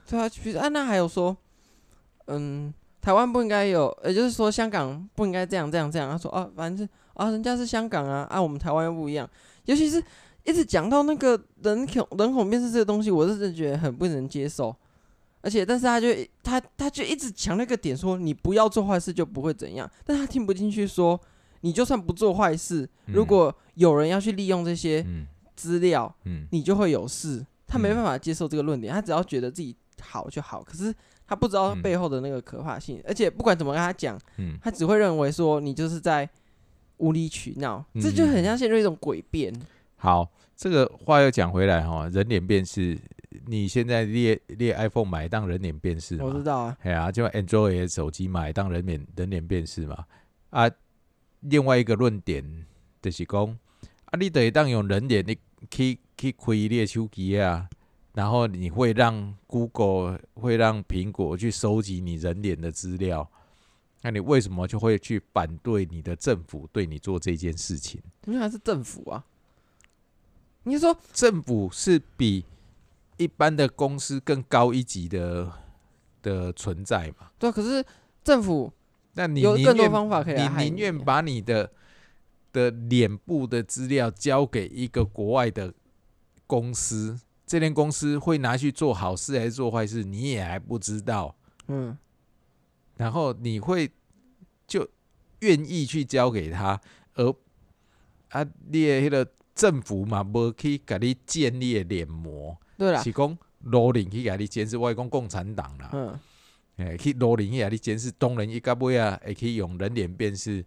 [0.08, 1.36] 对啊，其实安娜还有说，
[2.28, 6.10] 嗯，台湾不应该有，也就是说香港不应该这样这样这样。
[6.10, 9.28] 他说啊，反正啊，人家是香港啊，啊，我们台湾又不一样。
[9.64, 10.02] 尤其是
[10.44, 14.74] 一直讲到那个人口人口辨识这个东西，我是真的觉得很不能接受。
[15.40, 16.08] 而且，但是他就
[16.42, 19.88] 他他就一直强那个点，说你不要做坏事就不会怎样。
[20.04, 21.18] 但他听不进去，说
[21.60, 25.06] 你就算不做坏事，如果有人要去利用这些
[25.54, 26.12] 资料，
[26.50, 27.46] 你就会有事。
[27.68, 30.62] 他没办法接受这个论点，他只要觉得自己好就好。
[30.62, 30.92] 可是
[31.28, 33.00] 他不知道背后的那个可怕性。
[33.06, 34.18] 而且不管怎么跟他讲，
[34.60, 36.28] 他只会认为说你就是在
[36.96, 39.54] 无理取闹，这就很像陷入一种诡辩。
[39.96, 42.98] 好，这个话又讲回来哈，人脸辨识。
[43.46, 46.24] 你现在列列 iPhone 买当人脸辨识吗？
[46.24, 50.06] 我知道啊，哎呀，就 Android 手机买当人脸人脸辨识嘛。
[50.50, 50.68] 啊，
[51.40, 52.66] 另外一个论点
[53.02, 53.44] 就是讲，
[54.06, 55.38] 啊，你得当用人脸你
[55.70, 57.68] 去去开你的手机啊，
[58.18, 63.30] 然后你会让 Google 会让苹果去收集你人脸的资料，
[64.02, 68.00] 那你为什么就会去反对你的政府对你做这件事情？
[68.26, 69.24] 因为还是政府啊，
[70.64, 72.44] 你说政府是比。
[73.20, 75.52] 一般的公司更高一级的
[76.22, 77.28] 的存在嘛？
[77.36, 77.84] 对，可是
[78.22, 78.72] 政府
[79.14, 81.68] 那你有更多方法可以，你宁愿把你的
[82.52, 85.74] 的脸部的资料交给一个国外的
[86.46, 91.34] 公司，这间公司会拿去做好事还是做坏事，你也还不知道。
[91.68, 91.96] 嗯，
[92.98, 93.90] 然后你会
[94.66, 94.86] 就
[95.40, 96.78] 愿意去交给他，
[97.14, 97.34] 而
[98.28, 102.54] 啊，你的迄个政府嘛，无去给你建立脸膜。
[102.76, 105.88] 对啦，是讲罗林去给你监视，我讲共产党啦。
[105.94, 106.18] 嗯，
[106.76, 110.62] 诶，去罗林去给你监视，当然伊到尾啊，会去用人脸辨识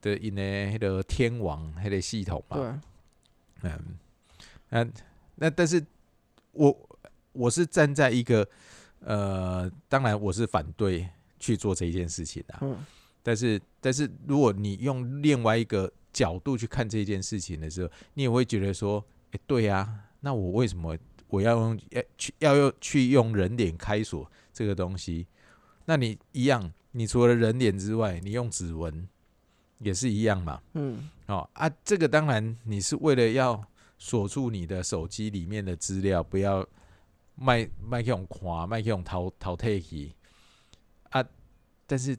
[0.00, 2.56] 的因为迄个天网迄个系统嘛。
[2.56, 3.70] 对。
[3.70, 3.98] 嗯，
[4.70, 4.86] 那
[5.36, 5.84] 那但是
[6.56, 6.88] 我
[7.32, 8.48] 我是站在一个
[9.00, 12.58] 呃，当然我是反对去做这件事情的。
[12.62, 12.76] 嗯。
[13.22, 20.96] 但是但是如果你用另外一个角度去看这件事情的时候，你也会觉得说，诶，对呀，那我为什么？
[21.28, 25.26] 我要用要去要用去用人脸开锁这个东西，
[25.86, 29.08] 那你一样，你除了人脸之外，你用指纹
[29.80, 30.62] 也是一样嘛？
[30.74, 33.60] 嗯，哦啊，这个当然你是为了要
[33.98, 36.66] 锁住你的手机里面的资料，不要
[37.34, 40.12] 卖卖去用夸，卖去用淘淘汰去
[41.10, 41.24] 啊。
[41.86, 42.16] 但是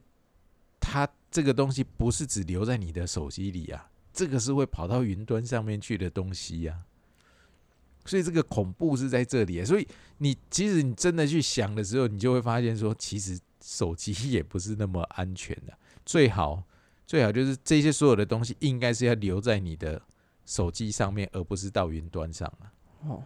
[0.80, 8.06] 它这个东西不是只留在你的手机里啊，这个是会跑到云端上面去的东西呀、啊。
[8.06, 9.86] 所以这个恐怖是在这里，所以
[10.16, 15.76] 你其实你真的去想的时候，你就会发现说，其实手机也不是那么安全的。
[16.06, 16.62] 最好
[17.06, 20.00] 最好就是这些所有的东西，应该是要留在你的
[20.48, 22.72] 手机上面，而不是到云端上啊。
[23.06, 23.22] 哦，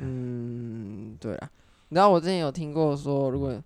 [0.00, 1.50] 嗯，对啊。
[1.88, 3.58] 然后我之前有听过说，如果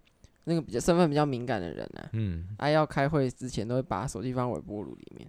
[0.45, 5.29] 那个比较身份比较敏感的人呢，嗯，啊，要开会之前都会把手机放微波炉里面。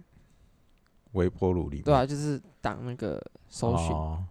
[1.14, 1.84] 微波炉里面？
[1.84, 3.88] 对啊，就是挡那个搜寻。
[3.88, 4.24] 哦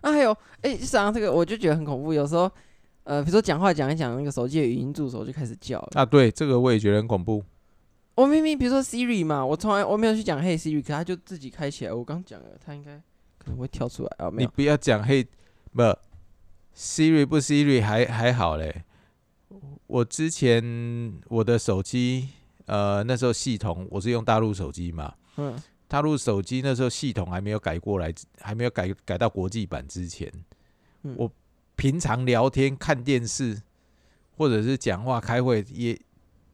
[0.00, 2.14] 啊，还有，哎、欸，想到这个，我就觉得很恐怖。
[2.14, 2.50] 有时候，
[3.04, 5.88] 呃，比如说讲话讲一讲，那个手机的语音助手就开始叫了。
[5.92, 7.44] 啊，对，这个我也觉得很恐怖。
[8.18, 11.92] 我明明比如说 Siri 嘛，我从来我没有去讲 Hey Siri，可它就自己开起来。
[11.92, 13.00] 我刚讲了，它应该
[13.38, 14.28] 可能会跳出来啊。
[14.28, 15.24] 没有，你不要讲 Hey，
[15.72, 15.82] 不
[16.76, 18.82] ，Siri 不 Siri 还还好嘞。
[19.86, 22.30] 我之前我的手机，
[22.66, 25.56] 呃，那时候系统我是用大陆手机嘛，嗯。
[25.86, 30.28] 大陆手机那时候系统还没有改过来，还没有改改到国际版之前，
[31.04, 31.30] 嗯、我
[31.76, 33.62] 平常聊天、看电视，
[34.36, 35.96] 或者是讲话、开会，也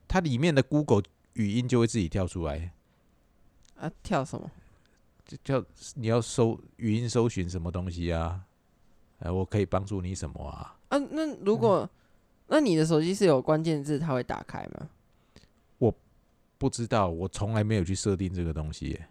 [0.06, 1.02] 它里面的 Google
[1.34, 2.72] 语音就会自己跳出来。
[3.76, 4.50] 啊，跳什么？
[5.26, 8.44] 就叫你要搜语音搜寻什么东西啊？
[9.20, 10.76] 哎，我可以帮助你什么啊？
[10.88, 11.88] 啊，那如果、嗯、
[12.48, 14.88] 那你的手机是有关键字，它会打开吗？
[15.78, 15.94] 我
[16.58, 19.08] 不知道，我从来没有去设定这个东西耶。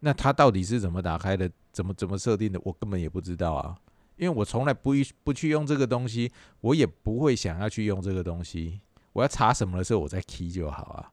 [0.00, 1.50] 那它到底是怎么打开的？
[1.72, 2.60] 怎么怎么设定的？
[2.62, 3.76] 我根本也不知道啊，
[4.16, 4.92] 因为我从来不
[5.24, 6.30] 不去用这个东西，
[6.60, 8.80] 我也不会想要去用这个东西。
[9.12, 11.10] 我要查什么的时候，我再 key 就好啊。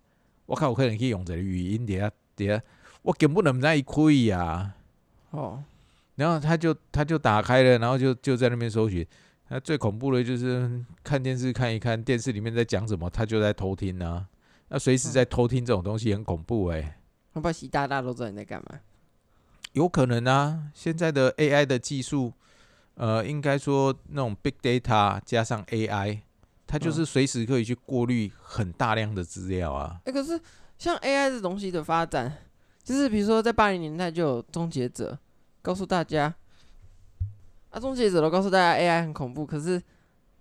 [0.52, 2.62] 我看我可能可以用这个语音底下底下，
[3.04, 4.74] 我根本不在意亏呀。
[5.30, 5.64] 哦，
[6.16, 9.08] 然后他就他就打开了，然后就就在那边搜寻。
[9.48, 14.28] 那最恐怖的就是看电视看一看，电视里面在讲什么，他就在偷听啊。
[14.68, 16.96] 那随时在偷听这种东西很恐怖哎、欸。
[17.32, 18.82] 会不会习大大都知道你在干嘛？
[19.72, 22.34] 有可能啊，现在的 AI 的技术，
[22.96, 26.20] 呃，应该说那种 Big Data 加上 AI，
[26.72, 30.00] 它就是随时可以去过滤很大量的资料啊。
[30.06, 30.40] 哎、欸，可是
[30.78, 32.32] 像 AI 这东西的发展，
[32.82, 35.20] 就是比如说在八零年代就有终结者，
[35.62, 36.34] 告诉大家，
[37.72, 39.82] 啊，终结者都告诉大家 AI 很恐怖，可是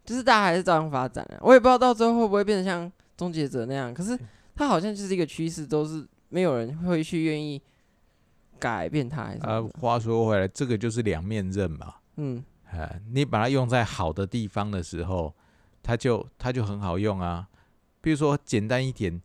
[0.04, 1.38] 就是大家还是照样发展啊。
[1.40, 4.16] 我也不知道到最后会不会变成像终结者那样，可是
[4.54, 7.60] 它好像就是一个趋势，都是没有人会去愿意
[8.60, 9.34] 改变它。
[9.40, 11.94] 啊，话说回来，这个就是两面刃嘛。
[12.16, 12.40] 嗯，
[13.12, 15.34] 你把它用在好的地方的时候，
[15.82, 17.48] 它就它就很好用啊。
[18.00, 19.20] 比如说简单一点。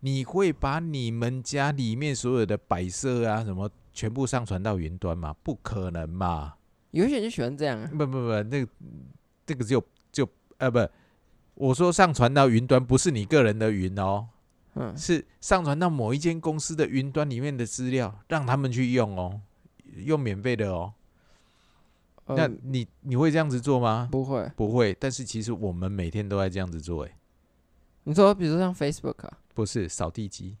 [0.00, 5.34] 你会把你们家里面所有的摆设啊什么全部上传到云端吗？
[5.42, 6.56] 不可能嘛！
[6.90, 7.88] 有些人就喜欢这样啊。
[7.90, 8.68] 不不不，那个
[9.46, 10.86] 这个就就呃不，
[11.54, 14.28] 我说上传到云端不是你个人的云哦，
[14.74, 19.40] 嗯，是上传到某一间公司的云端里面的资料，让他们去用哦，
[19.96, 20.92] 用免费的哦。
[22.26, 24.08] 呃，那你你会这样子做吗？
[24.10, 24.96] 不会，不会。
[24.98, 27.16] 但是其实我们每天都在这样子做，哎。
[28.04, 29.38] 你说，比如像 Facebook 啊？
[29.54, 30.56] 不是扫地机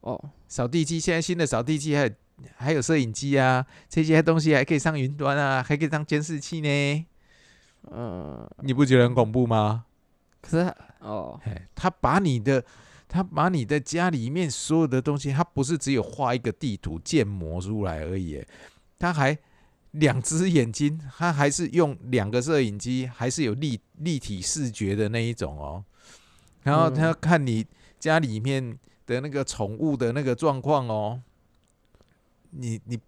[0.00, 2.10] 哦，扫地机现在新的扫地机还有
[2.56, 7.06] 还有摄影机啊，这些东西还可以上云端啊，还可以当监视器呢。
[7.92, 9.84] 嗯，你不觉得很恐怖吗？
[10.40, 11.40] 可是哦，
[11.74, 12.64] 他把你的
[13.08, 18.44] 他把你的家里面所有的东西，他不是只有画一个地图建模出来而已，
[18.98, 19.36] 他还
[19.94, 25.84] 两只眼睛，它还是用两个摄影机，还是有立立体视觉的那一种哦。
[26.62, 27.66] 然后他要看你
[27.98, 31.20] 家里面的那个宠物的那个状况哦，
[32.50, 32.98] 你你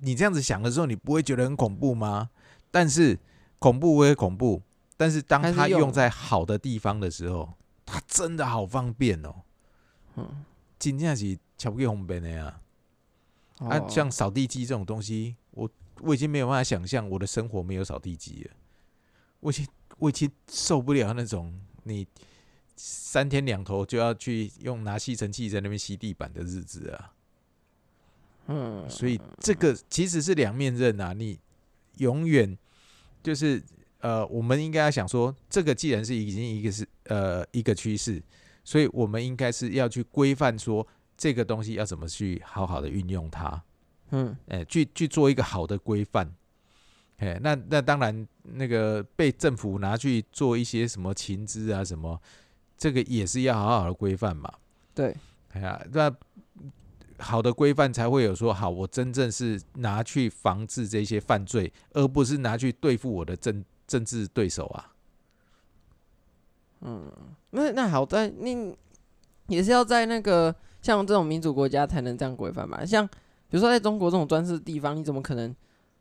[0.00, 2.30] 你这样子想的时候，你不会觉得很恐怖吗？
[2.70, 3.18] 但是
[3.58, 4.62] 恐怖归恐怖，
[4.96, 7.54] 但是当它用在好的地方的时候，
[7.86, 9.34] 它真的好方便哦。
[10.16, 10.44] 嗯，
[10.78, 12.60] 真正是超级方便的呀。
[13.58, 15.68] 啊，像扫地机这种东西，我
[16.00, 18.50] 我已经没有办法想象我的生活没有扫地机了。
[19.40, 19.66] 我已经
[19.98, 22.06] 我已经受不了那种你。
[22.80, 27.12] 三天两头就要去用拿吸尘器在那边吸地板的日子啊，
[28.46, 31.12] 嗯，所以这个其实是两面刃啊。
[31.12, 31.36] 你
[31.96, 32.56] 永远
[33.20, 33.60] 就是
[33.98, 38.22] 呃，我们应该要想说，这个既然是已经一个是呃一个趋势，
[38.62, 43.60] 所以我们应该是要去规范说这个东西要怎么去好好的运用它，
[44.10, 46.32] 嗯，哎，去去做一个好的规范。
[47.18, 52.20] 哎，那那当然，那个被政府拿去做一些什么情资啊什么。
[52.80, 54.48] 这个也是要好好的规范嘛，
[54.94, 55.12] 对，
[55.52, 56.14] 哎呀，那
[57.18, 64.92] 好的规范才会有说好，我真正是拿去防治这些犯罪，而不是拿去对付我的政政治对手啊。
[66.82, 67.10] 嗯，
[67.50, 68.72] 那那好在你
[69.48, 72.86] 也是要在那个像这种民主国家才能这样规范嘛？
[72.86, 73.08] 像
[73.50, 75.54] 比如说在中国这种专制地方，你怎么可能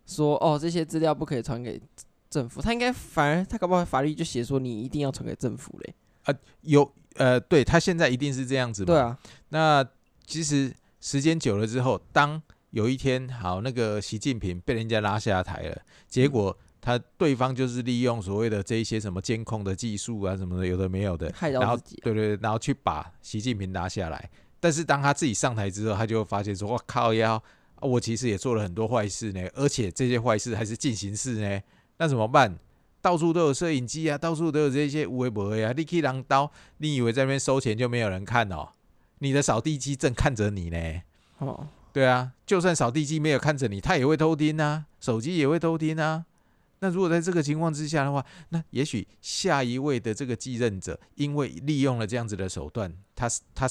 [0.06, 1.82] 说哦这些资料不可以传给
[2.30, 2.62] 政府？
[2.62, 5.96] 他应该反而他搞不好法律就写说你一定要传给政府嘞。
[6.24, 8.86] 啊，有呃，对他现在一定是这样子嘛？
[8.88, 9.18] 对啊。
[9.50, 9.88] 那
[10.26, 24.30] 其实时间久了之后，当有一天好那个习近平被人家拉下台了，结果他对方就是利用所谓的这一些什么监控的技术啊什么的，有的没有的，然后对对，然后去把习近平拉下来。
[24.60, 27.42] 但是当他自己上台之后，他就会发现说：“我靠呀，
[27.82, 31.62] 我其实也做了很多坏事呢，而且这些坏事还是进行式呢，
[31.98, 32.58] 那怎么办？”
[33.00, 35.74] 到处都有摄影机啊，到处都有这些有的没的啊。
[35.78, 38.70] 你去人家，你以为在那边收钱就没有人看哦？
[39.20, 41.02] 你的扫地机正看着你呢。
[41.38, 46.26] 哦，对啊，就算扫地机没有看着你，他也会偷听啊，手机也会偷听啊。
[46.80, 53.70] 那如果在这个情况之下的话，那也许下一位的这个继任者，因为利用了这样子的手段，他他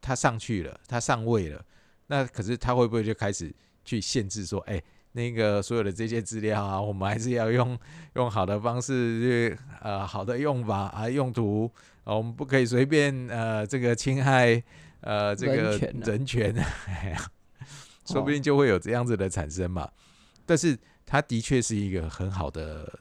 [0.00, 1.64] 他上去了，他上位了，
[2.06, 4.82] 那可是他会不会就开始去限制说，哎？
[5.12, 7.76] 那个所有的这些资料啊，我们还是要用
[8.14, 11.68] 用好的方式去呃好的用法啊用途
[12.04, 14.62] 啊，我们不可以随便呃这个侵害
[15.00, 16.54] 呃这个人权，
[18.04, 19.90] 说不定就会有这样子的产生嘛。
[20.44, 23.00] 但是它的确是一个很好的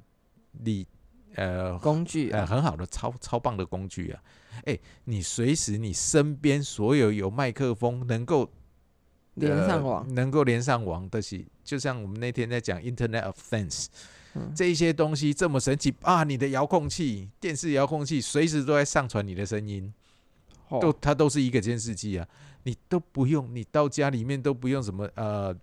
[0.63, 0.87] 力
[1.35, 4.23] 呃工具，呃很好的超超棒的工具啊！
[4.65, 8.49] 哎，你随时你身边所有有麦克风能够。
[9.39, 13.85] 连上网、呃、能够连上网的是，就像我们那天在讲 Internet of Things，、
[14.33, 16.23] 嗯、这一些东西这么神奇啊！
[16.23, 19.93] 你的遥控器、电视遥控器随时都在上传你的声音，
[20.69, 22.27] 哦、都它都是一个监视器啊！
[22.63, 25.55] 你都不用，你到家里面都不用什么呃，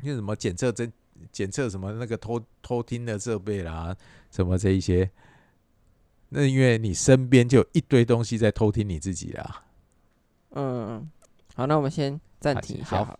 [0.00, 0.90] 用什么检测针、
[1.30, 3.94] 检测什么那个偷偷听的设备啦，
[4.30, 5.10] 什么这一些，
[6.28, 9.64] 那因为你身边就有一堆东西在偷听你自己啦。
[10.50, 11.10] 嗯，
[11.54, 12.20] 好，那我们先。
[12.40, 13.18] 暂停一下好了。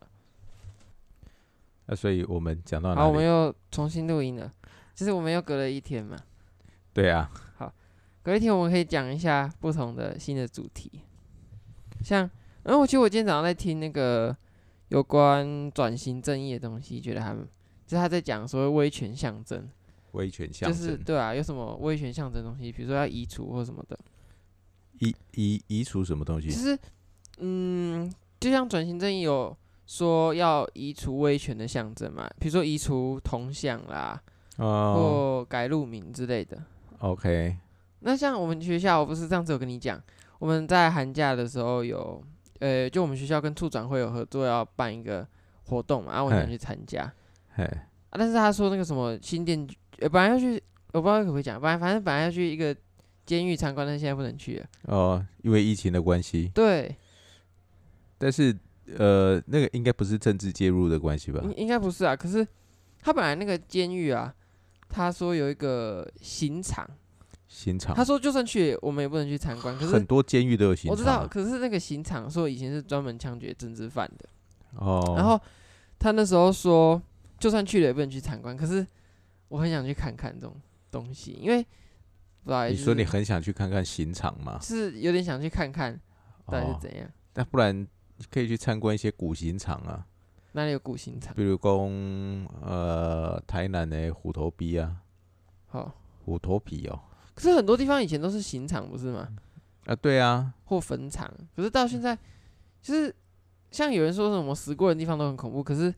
[1.86, 3.00] 那所以我们讲到哪里？
[3.00, 4.52] 好，我们又重新录音了。
[4.94, 6.14] 就是我们又隔了一天嘛。
[6.92, 7.30] 对啊。
[7.56, 7.72] 好，
[8.22, 11.00] 隔一天我们可以讲一下不同的新的主题。
[12.02, 12.30] 像，
[12.64, 14.36] 然后我其实我今天早上在听那个
[14.88, 17.48] 有关转型正义的东西，觉得他们
[17.86, 19.66] 就是他在讲所谓威权象征，
[20.14, 23.98] 威权象征就是对啊，有什么威权象征的东西，比如说要移除或什么的，
[24.98, 26.48] 移移移除什么东西？
[26.48, 26.78] 其实，
[27.38, 29.56] 嗯，就像转型正义有
[29.86, 34.20] 说要移除威权的象征嘛，比如说移除铜像啦，
[34.56, 36.56] 哦，或改路名之类的。
[37.00, 37.56] OK，
[38.00, 40.00] 那像我们学校，我不是上次有跟你讲，
[40.38, 42.22] 我们在寒假的时候有，
[42.60, 45.26] 呃，就我们学校跟处长会有合作，要办一个
[45.64, 47.12] 活动嘛，然后我想去参加，
[47.54, 49.66] 嘿，啊，但是他说那个什么新店，
[49.98, 52.74] 呃，本来要去，我不知道可不可以讲，本来反正本来要去一个
[53.26, 54.66] 监狱参观，但现在不能去了。
[54.82, 56.50] 哦，因为疫情的关系。
[56.54, 56.94] 对。
[58.18, 58.56] 但是，
[58.98, 61.40] 呃，那个应该不是政治介入的关系吧？
[61.44, 62.46] 应应该不是啊，可是
[63.00, 64.34] 他本来那个监狱啊。
[64.86, 66.88] 他说有一个刑场，
[67.48, 67.96] 刑场。
[67.96, 69.76] 他说就算去，我们也不能去参观。
[69.76, 70.92] 可是很多监狱都有刑场。
[70.92, 74.28] 我知道，可是那个刑场说以前是专门枪决政治犯的。
[74.76, 75.14] 哦。
[75.16, 75.40] 然后
[75.98, 77.00] 他那时候说，
[77.40, 78.56] 就算去了也不能去参观。
[78.56, 78.86] 可是
[79.54, 81.64] 我很想去看看这种东西，因为
[82.42, 84.58] 不好意思，你说你很想去看看刑场吗？
[84.60, 85.96] 是有点想去看看
[86.46, 87.08] 到底是怎样。
[87.34, 87.86] 那、哦、不然
[88.32, 90.04] 可以去参观一些古刑场啊。
[90.54, 91.32] 哪里有古刑场？
[91.36, 91.72] 比如讲，
[92.62, 94.96] 呃，台南的虎头埤啊，
[95.68, 95.94] 好，
[96.24, 97.00] 虎头皮哦。
[97.36, 99.28] 可是很多地方以前都是刑场，不是吗？
[99.86, 100.52] 啊，对啊。
[100.64, 101.32] 或坟场。
[101.54, 102.18] 可是到现在，
[102.82, 103.14] 就是
[103.70, 105.94] 像有人说什么死过人的地方都很恐怖，可是，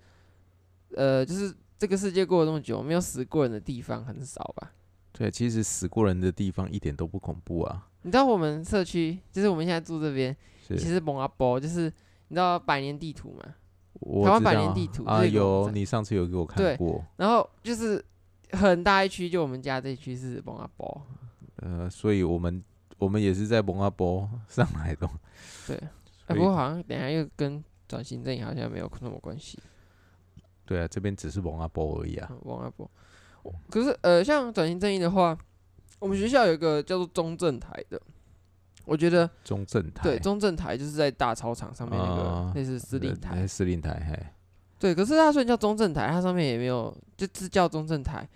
[0.94, 4.72] 呃，就是这个世界过了那么久，没有死过人的地方很少吧？
[5.12, 7.89] 对，其实死过人的地方一点都不恐怖啊。
[8.03, 10.37] 你知道我们社区，就是我们现在住这边，
[10.68, 11.93] 其实蒙阿波，就是
[12.29, 13.55] 你知道百年地图吗？
[14.24, 17.03] 台湾百年地图啊，有你上次有给我看过。
[17.16, 18.05] 然后就是
[18.53, 21.03] 很大一区，就我们家这区是蒙阿波。
[21.57, 22.62] 呃，所以我们
[22.99, 25.09] 我们也是在蒙阿波上来的。
[25.66, 25.77] 对，
[26.27, 29.59] 哎不过好像等下又跟转型正义好像没有那么关系。
[30.67, 32.31] 对啊，这边只是王阿波而已啊。
[32.43, 32.91] 王阿波。
[33.71, 35.39] 可是呃，像转型正义的话，
[36.01, 38.01] 我们学校有一个叫做中正台的。
[38.85, 44.27] 我觉得中正台对中正台就是在大操场上面那个类似司令台，司令台嘿。
[44.79, 48.29] 对，可是它虽然叫中正台，它上面也没有，就只叫中正台。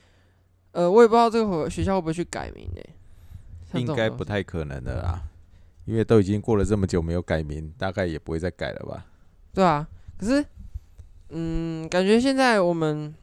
[0.73, 3.79] 呃，我也不知道这个学校会不会去改名呢？
[3.79, 5.23] 应该不太可能的啦，
[5.85, 9.07] 因为都已经过了这么久没有改名，大概也不会再改了吧？
[9.53, 9.87] 对啊，
[10.19, 10.45] 可是
[11.31, 13.15] 嗯，感觉现在我们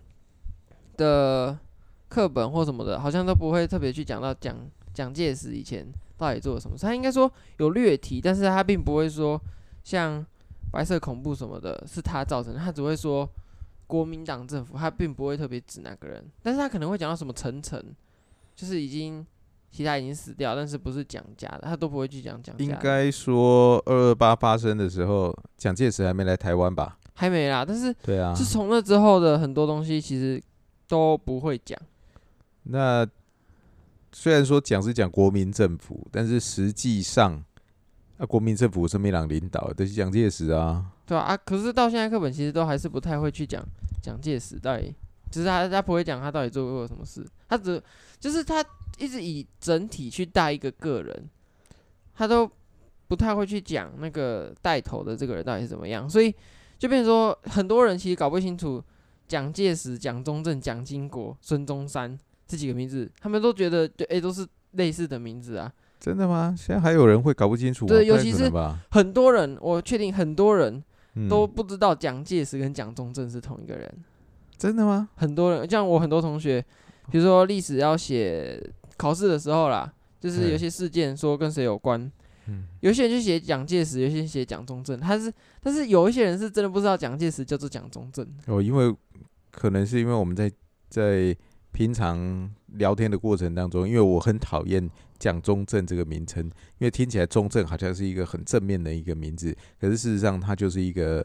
[0.97, 1.57] 的
[2.09, 4.55] 课本或什么的，好像都不会特别去讲到蒋
[4.93, 5.85] 蒋介石以前。
[6.19, 6.75] 到底做了什么？
[6.75, 9.39] 他应该说有略提，但是他并不会说
[9.83, 10.25] 像
[10.71, 12.59] 白色恐怖什么的，是他造成的。
[12.59, 13.29] 他只会说
[13.85, 17.79] 国民党政府，他并不会特别指哪个人，但是他可能会讲到什么陈诚，
[18.55, 19.23] 就是已经
[19.69, 22.65] 其他已经死掉，但是不是蒋家的，他都不会去讲蒋家。
[22.65, 26.97] 应该说二二八发生的时候，蒋介石还没来台湾吧？
[27.17, 30.41] 还没啦，但是对啊，是从那之后的很多东西其实
[30.87, 31.77] 都不会讲。
[32.63, 33.05] 那。
[34.13, 37.43] 虽然说讲是讲国民政府，但是实际上，
[38.17, 40.83] 啊，国民政府是没党领导的，都、就是蒋介石啊。
[41.05, 43.63] 对啊，啊，可是到现在课本其实都还是不太会去讲
[44.01, 44.95] 蒋介石到底，
[45.29, 47.79] 就是他他不会讲他到底做过什么事，他只
[48.17, 48.65] 就是他
[48.97, 51.29] 一直以整体去带一个个人，
[52.15, 52.49] 他都
[53.07, 56.33] 不太会去讲那个带头的这个人到底是怎么样，所以
[56.77, 58.83] 就变成说很多人其实搞不清楚
[59.27, 62.17] 蒋介石、蒋中正、蒋经国、孙中山。
[62.49, 65.69] 这几个名字，他们都觉得就，哎，都是类似的名字啊。
[65.99, 66.55] 真的吗？
[66.57, 67.85] 现在还有人会搞不清楚？
[67.85, 68.49] 对，尤其是
[68.89, 70.81] 很多人，我确定很多人
[71.27, 73.85] 都不知道蒋介石跟蒋中正是同一个人。
[73.97, 74.03] 嗯。
[74.57, 75.09] 真的吗？
[75.15, 76.63] 很多人，像我很多同学，
[77.11, 78.57] 比如说历史要写
[78.95, 82.09] 考试的时候啦，就是有些事件说跟谁有关，
[82.47, 84.99] 嗯，有些人就写蒋介石，有些人写蒋中正。
[84.99, 88.27] 他是，但是有一些人是真的不知道蒋介石叫做蒋中正。
[88.45, 88.95] 哦，因为
[89.51, 90.51] 可能是因为我们在
[90.89, 91.35] 在。
[91.73, 94.89] 平常聊天的过程当中，因为我很讨厌
[95.19, 101.23] “蒋中正”这个名称，因为听起来“中正”好像是一个很正面的一个名字，可是事实上他就是一个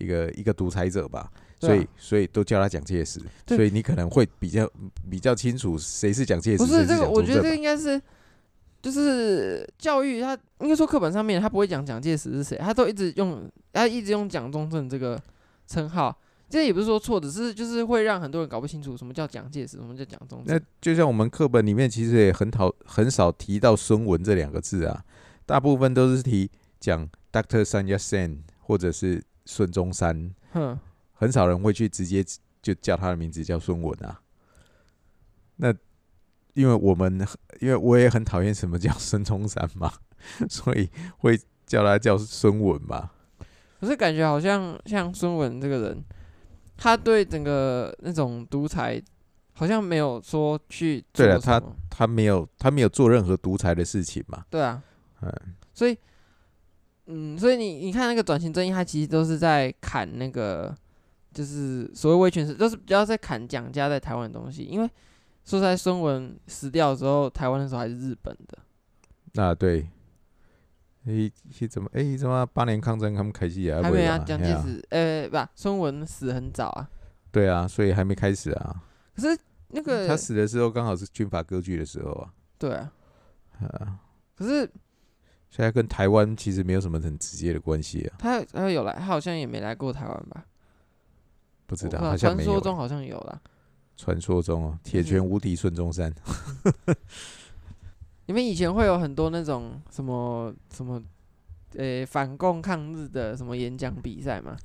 [0.00, 4.68] 一个一个独裁者吧，所以所以都叫他蒋介石，所以你可能会比较
[5.08, 6.58] 比较清楚谁是蒋介石。
[6.58, 8.00] 不是这个，我觉得这个应该是
[8.82, 15.18] 就是教育他应该说课本上面他不会讲蒋介石是谁，他都一直用他一直用蒋中正这个
[15.66, 16.14] 称号。
[16.50, 20.54] 这也不是说错，只是就是会让很多人搞不清楚什么叫蒋介石，什么叫蒋中正。
[20.54, 25.02] 那就像我们课本里面其实也很讨很少提到孙文这两个字啊，
[25.46, 30.78] 大部分都是提讲 Doctor Sun Yat-sen 或者是孙中山，哼，
[31.14, 32.22] 很少人会去直接
[32.60, 34.20] 就叫他的名字叫孙文啊。
[35.56, 35.72] 那
[36.54, 37.26] 因为我们
[37.60, 39.92] 因为我也很讨厌什么叫孙中山嘛，
[40.48, 40.88] 所以
[41.18, 43.10] 会叫他叫孙文嘛。
[43.80, 46.04] 可是感觉好像像孙文这个人，
[46.76, 49.02] 他对整个那种独裁
[49.54, 54.44] 好像没有说去对了，他他没有他没有做任何独裁的事情嘛。
[54.48, 54.82] 对啊，
[55.20, 55.32] 嗯，
[55.74, 55.96] 所以
[57.06, 60.72] 嗯，所以你你看那个转型正义，他其实都是在砍那个，
[61.34, 64.62] 就是所谓威权是，都是比较在砍蒋家在台湾的东西。
[64.62, 64.88] 因为
[65.44, 69.42] 说实在，孙文死掉的时候，台湾的时候还是日本的。
[69.42, 69.88] 啊，对。
[71.04, 71.32] 诶，
[71.68, 71.90] 怎么？
[71.94, 73.82] 诶，怎么八年抗战他们开始啊？
[73.82, 76.88] 还没啊，蒋介石，呃，不，孙文死很早啊。
[77.32, 78.84] 对啊，所以还没开始啊。
[79.16, 79.36] 可是
[79.68, 82.32] 那个他死的时候刚好是军阀割据的时候啊。
[82.56, 82.92] 对啊。
[83.58, 83.98] 啊。
[84.36, 84.60] 可是
[85.50, 88.16] 现在跟台湾其实没有什么很直接的关系啊。
[88.20, 90.44] 他他有来，他好像也没来过台湾吧？
[91.66, 92.32] 不知道，好像。
[92.36, 93.40] 传说中好像有啦。
[94.02, 96.12] 传说中哦，铁拳无敌孙中山。
[98.26, 101.00] 你们以前会有很多那种什么什么，
[101.76, 104.56] 呃、欸，反共抗日的什么演讲比赛吗？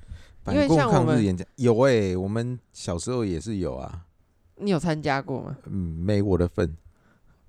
[0.42, 4.08] 反共抗日演讲有诶、欸，我们小时候也是有啊。
[4.56, 5.56] 你有参加过吗？
[5.66, 6.76] 嗯，没我的份。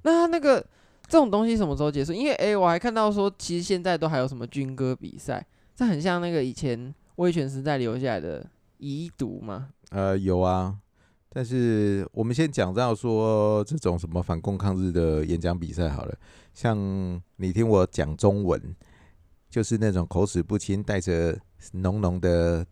[0.02, 0.60] 那他那个
[1.06, 2.12] 这种东西什么时候结束？
[2.12, 5.42] 因为诶、欸，我还看到说，其实现在都还有什么军歌比赛，
[5.74, 8.44] 这很像那个以前威权时代留下来的
[8.76, 9.70] 遗毒吗？
[9.88, 10.76] 呃，有啊。
[11.38, 16.12] 但是我们先讲到说这种什么反共抗日的演讲比赛好了，
[16.52, 16.76] 像
[17.36, 18.60] 你听我讲中文，
[19.48, 21.38] 就是那种口齿不清、带着
[21.74, 22.66] 浓浓的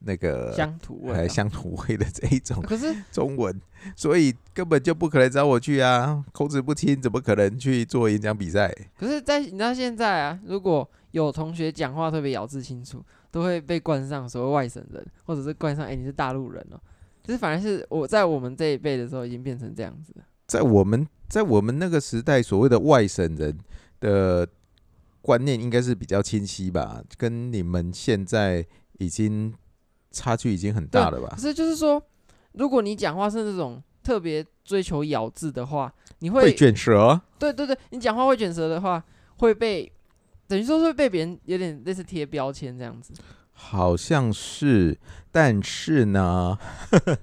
[0.00, 3.56] 那个乡土味、还乡土味的这一种，可是 中文，
[3.94, 6.24] 所以根本就不可能找我去啊！
[6.32, 8.68] 口齿不清，怎么可能去做演讲比赛？
[8.98, 13.00] 可是，在你知道现在啊，如果有同学讲话特别咬字清楚，
[13.30, 16.80] 都会被冠上所谓外省人，或者是冠上哎、欸、你是大陆人哦。
[17.28, 20.14] 其实反而是我在我们这一辈的时候已经变成这样子。
[20.46, 23.58] 在我们在我们那个时代，所谓的外省人
[24.00, 24.48] 的
[25.20, 29.52] 观念应该是比较清晰吧，跟你们现在已经
[30.10, 31.28] 差距已经很大了吧？
[31.36, 32.02] 可是就是说，
[32.52, 37.20] 如果你讲话是那种特别追求咬字的话，你会卷舌。
[37.38, 39.04] 对对对，你讲话会卷舌的话，
[39.36, 39.92] 会被
[40.46, 43.12] 等于说会被别人有点类似贴标签这样子。
[43.60, 44.96] 好像是，
[45.32, 46.56] 但是呢，
[46.90, 47.18] 呵 呵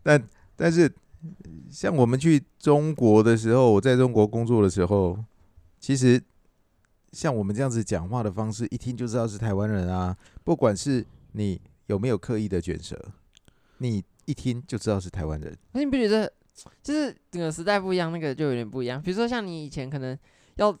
[0.00, 0.90] 但但是，
[1.68, 5.18] 像我们去中国的时候，我在中国工作的时候，
[5.80, 6.22] 其实
[7.10, 10.16] 像我们这样子讲话的方式，一听就知道是台湾人啊。
[10.44, 12.96] 不管是你有没有刻意的卷舌，
[13.78, 15.54] 你一听就知道是台湾人。
[15.72, 16.32] 那你不觉得，
[16.80, 19.02] 就是整个时代不一样，那个就有点不一样？
[19.02, 20.16] 比如说，像你以前可能
[20.54, 20.78] 要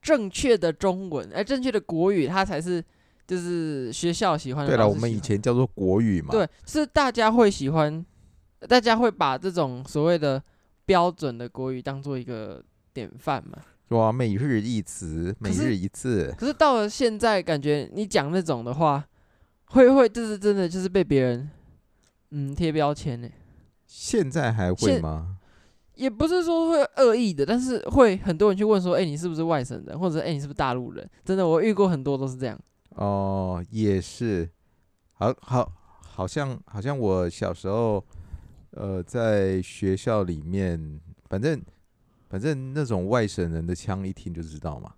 [0.00, 2.82] 正确的中文，而正确的国语，它才是。
[3.26, 4.70] 就是学校喜欢的。
[4.70, 6.30] 对了，我们以前叫做国语嘛。
[6.30, 8.04] 对，是大家会喜欢，
[8.68, 10.42] 大家会把这种所谓的
[10.84, 12.62] 标准的国语当做一个
[12.92, 13.58] 典范嘛。
[13.88, 16.34] 哇，每日一词，每日一次。
[16.38, 19.04] 可是到了现在，感觉你讲那种的话，
[19.66, 21.48] 会会就是真的就是被别人
[22.30, 23.28] 嗯贴标签呢。
[23.86, 25.36] 现在还会吗？
[25.94, 29.98] 也不是说会恶意的，但是会很多人去问说：“哎、欸，你是不是外省人？
[29.98, 32.58] 或者哎、欸，你是不是大陆人？”真的，我遇过很多都是这样。
[32.96, 34.48] 哦，也是，
[35.12, 35.70] 好好，
[36.00, 38.02] 好像好像我小时候，
[38.70, 41.62] 呃，在学校里面，反正
[42.30, 44.94] 反正那种外省人的腔一听就知道嘛，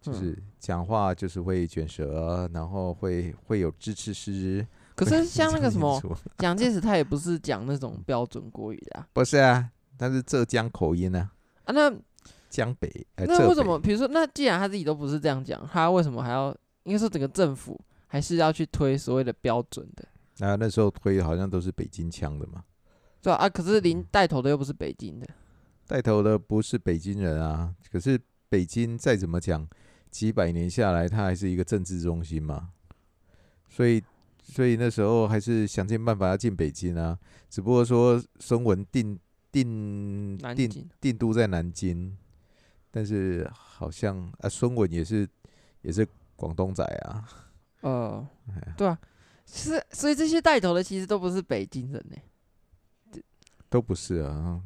[0.00, 4.66] 就是讲话就是会卷舌，然后会会有支持诗。
[4.96, 6.02] 可是像那个什么
[6.38, 9.06] 蒋介石，他也不是讲那种标准国语的啊。
[9.14, 11.30] 不是啊，他是浙江口音啊。
[11.62, 11.88] 啊，那
[12.50, 13.78] 江北，呃、那为什么？
[13.78, 16.52] 比如说，那既然他自己都不是这样讲，他为什么还要？
[16.88, 20.08] 应该说，整个政府还是要去推所谓的标准的。
[20.46, 22.64] 啊，那时候推好像都是北京腔的嘛。
[23.20, 25.28] 对啊，可是您带头的又不是北京的。
[25.86, 27.74] 带头的不是北京人啊。
[27.92, 28.18] 可是
[28.48, 29.68] 北京再怎么讲，
[30.10, 32.70] 几百年下来，它还是一个政治中心嘛。
[33.68, 34.02] 所以，
[34.42, 37.18] 所以那时候还是想尽办法要进北京啊。
[37.50, 39.18] 只不过说孙文定
[39.52, 42.16] 定定定都在南京，
[42.90, 45.28] 但是好像啊，孙文也是
[45.82, 46.08] 也是。
[46.38, 47.28] 广东仔啊，
[47.80, 48.96] 哦、呃，对啊，
[49.44, 53.20] 是，所以这些带头的其实都不是北京人呢，
[53.68, 54.62] 都不是啊。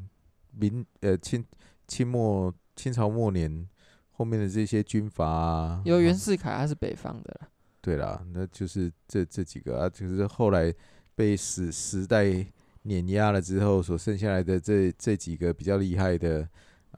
[0.51, 1.43] 明呃清
[1.89, 3.67] 清末清朝末年
[4.11, 7.49] 后面的这些军阀啊，有袁世凯他是北方的啦。
[7.81, 10.71] 对啦，那就是这这几个啊，就是后来
[11.15, 12.47] 被时时代
[12.83, 16.47] 碾压了之后，所剩下来的这这几个比较厉害的，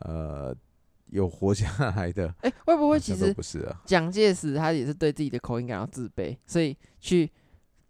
[0.00, 0.52] 呃。
[1.07, 3.82] 有活下来的，哎、欸，会不会其实不是啊？
[3.84, 7.30] 蒋介石他也是对自己的口音感到自卑，所以去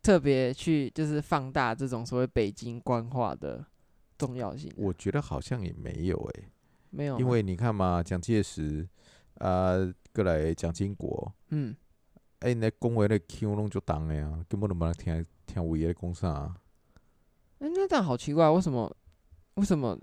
[0.03, 3.65] 特别去就是放大这种所谓北京官话的
[4.19, 4.71] 重要性。
[4.77, 6.49] 我觉得好像也没有哎、欸，
[6.91, 8.87] 没有，因为你看嘛，蒋介石
[9.39, 9.75] 啊，
[10.13, 11.75] 过来蒋经国，嗯
[12.41, 16.55] 哎，你讲话咧腔拢就重的啊，根本都没人听听有伊咧讲啥。
[17.61, 18.95] 哎，那这样好奇怪，为什么？
[19.55, 19.99] 为什么？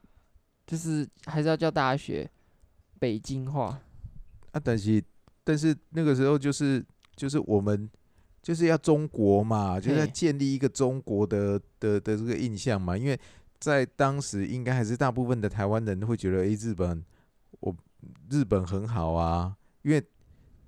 [0.66, 2.30] 就是还是要叫大家学
[3.02, 3.82] 北京话
[4.52, 4.62] 啊？
[4.64, 5.04] 但是，
[5.43, 6.86] 但是那个时候就是
[7.16, 7.89] 就是我们
[8.41, 13.20] 就是要中国嘛，就是要建立一个中国的的的这个印象嘛，因为。
[13.62, 17.06] 在当时，应该还是大部分的台湾人会觉得，诶，日本，
[17.60, 17.72] 我
[18.32, 19.56] 日本很好啊。
[19.84, 20.04] 因为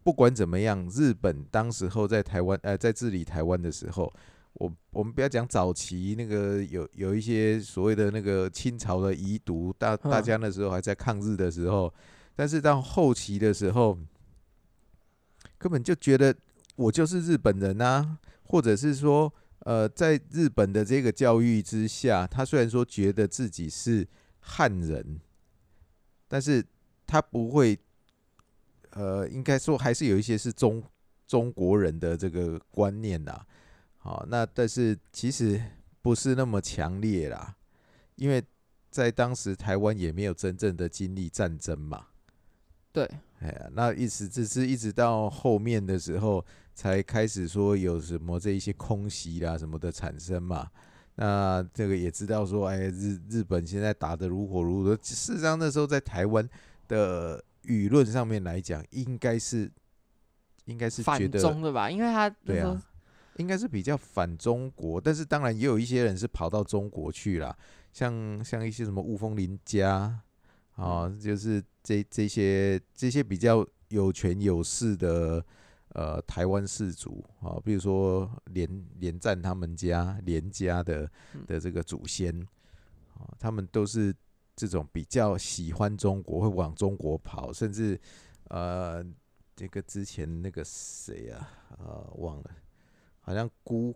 [0.04, 4.14] 不管怎么样，日本当时候在台湾，呃，在治理台湾的时候，
[4.54, 11.92] 我我们不要讲早期那个有有一些所谓的那个清朝的遗毒，大大家那时候还在抗日的时候，
[12.36, 13.98] 但是到后期的时候，
[15.58, 16.36] 根本就觉得
[16.76, 19.34] 我就是日本人啊，或者是说。
[19.66, 24.06] 呃，在日本的这个教育之下，他虽然说觉得自己是
[24.42, 25.22] 汉人，
[26.28, 26.62] 但是
[27.08, 27.80] 他不会，
[28.90, 30.84] 呃，应该说还是有一些是中
[31.26, 33.42] 中国人的这个观念呐。
[33.96, 35.64] 好，那但是其实
[36.02, 37.56] 不是那么强烈啦，
[38.16, 38.44] 因为
[38.92, 42.08] 在当时台湾也没有真正的经历战争嘛。
[42.94, 43.04] 对，
[43.42, 46.46] 哎呀，那一直只是一直到后面的时候。
[46.76, 50.68] 才开始说有什么这一些空袭啦什么的产生嘛，
[51.14, 54.98] 那这个也知道说，哎，日日本现在打得如火如荼。
[55.04, 56.50] 事实上那时候在台湾
[56.88, 59.72] 的舆论上面来讲，应该是
[60.66, 62.84] 应该是觉得反中的吧，因为他对啊，
[63.36, 65.00] 应该是比较反中国。
[65.00, 67.56] 但是当然也有一些人是跑到中国去了，
[67.92, 70.20] 像像一些什么雾峰林家
[70.76, 75.46] 啊，就是这这些这些比较有权有势的。
[75.96, 78.68] 呃，台湾氏族啊，比如说连
[78.98, 81.08] 连战他们家连家的
[81.46, 82.36] 的这个祖先
[83.14, 84.12] 啊，他们都是
[84.56, 87.96] 这种比较喜欢中国，会往中国跑，甚至
[88.46, 89.06] 呃，
[89.56, 91.48] 这个之前那个谁啊，
[91.78, 92.50] 呃，忘了，
[93.22, 93.96] 好像孤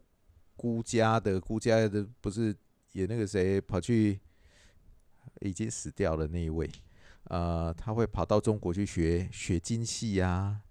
[0.55, 2.55] 孤家的孤家的不是
[2.91, 4.19] 也那个谁跑去
[5.41, 6.69] 已经死掉了那一位，
[7.25, 10.61] 呃，他会跑到中国去学学京戏啊。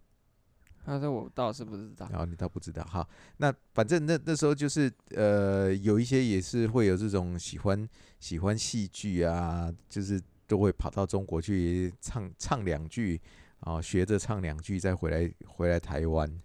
[0.85, 2.09] 他说我倒是不知道。
[2.11, 7.89] 然后你倒不知道，哈，那反正那那时候就是呃，有一些也是会有这种喜欢
[8.21, 13.21] 喜欢戏剧啊，就是都会跑到中国去唱唱两句，
[13.61, 16.41] 啊，学着唱两句再回来回来台湾。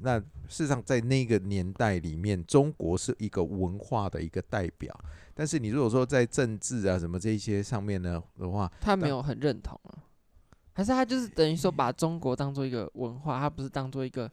[0.00, 4.92] 那事实上在那个年代里面，中国是一个文化的一个代表，
[5.34, 10.04] 但是你如果说在政治啊什么这一些上面呢的话，他没有很认同啊。
[10.74, 14.30] 还是他就是等于说把中国当做一个文化，他不是当做一个，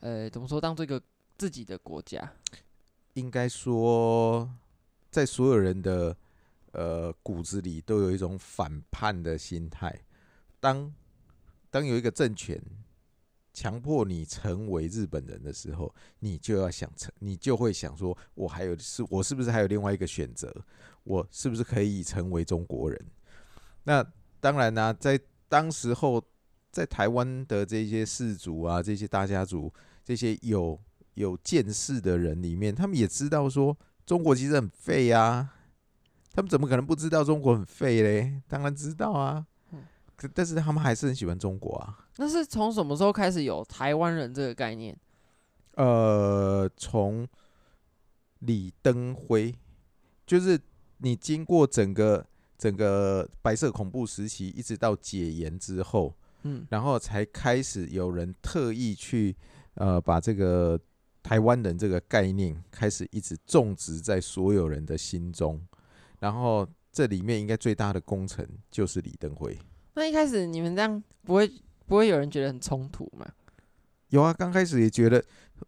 [0.00, 1.00] 呃，怎么说，当做一个
[1.36, 2.32] 自己的国家？
[3.14, 4.50] 应该说，
[5.10, 6.16] 在所有人的
[6.72, 9.94] 呃骨子里都有一种反叛的心态。
[10.58, 10.90] 当
[11.70, 12.58] 当有一个政权
[13.52, 20.54] 强迫你成为日本人的时候，你就要想成，你就会想说，我还有是，我是不是还有另外一个选择？
[21.04, 22.98] 我是不是可以成为中国人？
[23.84, 24.04] 那
[24.40, 26.22] 当然呢、啊，在当时候
[26.70, 29.72] 在台湾的这些氏族啊，这些大家族，
[30.02, 30.80] 这些有
[31.14, 33.76] 有见识的人里面，他们也知道说
[34.06, 35.54] 中国其实很废呀、啊，
[36.32, 38.40] 他们怎么可能不知道中国很废嘞？
[38.48, 39.46] 当然知道啊，
[40.16, 42.01] 可但是他们还是很喜欢中国啊。
[42.16, 44.96] 那是从什么时候开始有台湾人这个概念？
[45.74, 47.26] 呃，从
[48.40, 49.54] 李登辉，
[50.26, 50.60] 就是
[50.98, 52.26] 你经过整个。
[52.58, 59.36] 整个白色恐怖时期，一直到解严之后，嗯，然后才开始有人特意去，
[59.74, 60.78] 呃，把这个
[61.24, 65.60] 台湾人这个概念开始一直种植在所有人的心中。
[66.20, 69.58] 然后这里面应该最大的功臣就是李登辉。
[69.94, 71.50] 那一开始你们这样不会
[71.92, 73.30] 不会有人觉得很冲突吗？
[74.08, 75.22] 有啊，刚开始也觉得，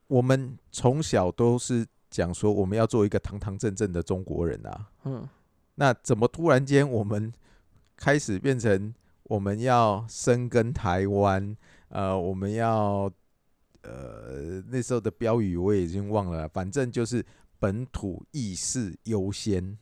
[0.06, 5.28] 我们从小都是讲说我们要做一个堂堂正正的中国人啊，嗯。
[5.74, 7.30] 那怎么突然间我们
[7.94, 8.94] 开始变成
[9.24, 11.54] 我们要深耕台湾？
[11.88, 13.12] 呃，我们要
[13.82, 17.22] 呃那时候的标语我也已经忘了，反正就是
[17.58, 19.76] 本土意识优先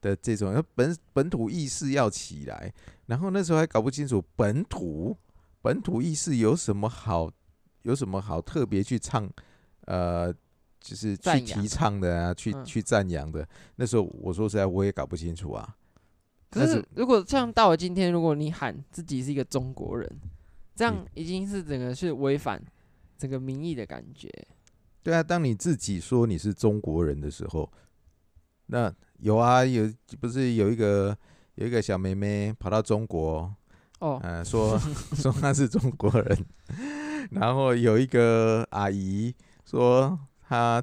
[0.00, 2.72] 的这种，本本土意识要起来。
[3.04, 5.14] 然后那时候还搞不清楚本土
[5.66, 7.28] 本土意识有什么好，
[7.82, 9.28] 有什么好特别去唱
[9.86, 10.32] 呃。
[10.78, 13.44] 就是去提倡的啊，去去赞扬的。
[13.74, 15.76] 那时候我说实在，我也搞不清楚啊。
[16.48, 20.08] 可是如果像到了今天，如果你喊自己是一个中国人，
[20.76, 22.62] 这样已经是整个是违反
[23.18, 24.30] 整个民意的感觉。
[25.02, 27.68] 对啊，当你自己说你是中国人的时候，
[28.66, 31.18] 那有啊，有不是有一个
[31.56, 33.52] 有一个小妹妹跑到中国
[33.98, 34.78] 哦，嗯、呃，说
[35.16, 36.46] 说他是中国人。
[37.30, 39.34] 然后有一个阿姨
[39.64, 40.18] 说
[40.48, 40.82] 他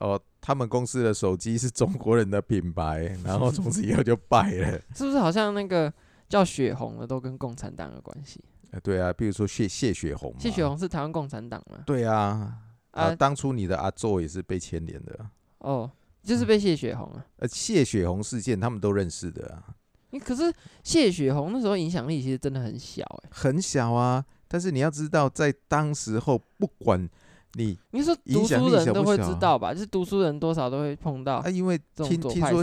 [0.00, 4.72] 哦，他们公司的手机是中国人的品牌，然后从此以后就败了。
[4.96, 5.92] 是不是好像那个
[6.28, 8.42] 叫雪红的都跟共产党有关系？
[8.72, 11.84] 呃，对啊，比如说谢谢雪红，谢雪红是台湾共产党吗？
[11.86, 12.56] 对啊，
[12.92, 15.26] 啊，当初你的阿祖也是被牵连的。
[15.58, 15.88] 哦，
[16.22, 17.24] 就是被谢雪红啊。
[17.36, 19.76] 呃，谢雪红事件他们都认识的啊。
[20.12, 20.52] 你可是
[20.84, 24.24] 谢雪红那时候影响力其实真的很小哎，很小啊。
[24.46, 27.08] 但是你要知道，在当时候，不管
[27.54, 29.72] 你，你说读书人都会知道吧？
[29.72, 31.48] 就是读书人多少都会碰到啊。
[31.48, 32.62] 因为听听说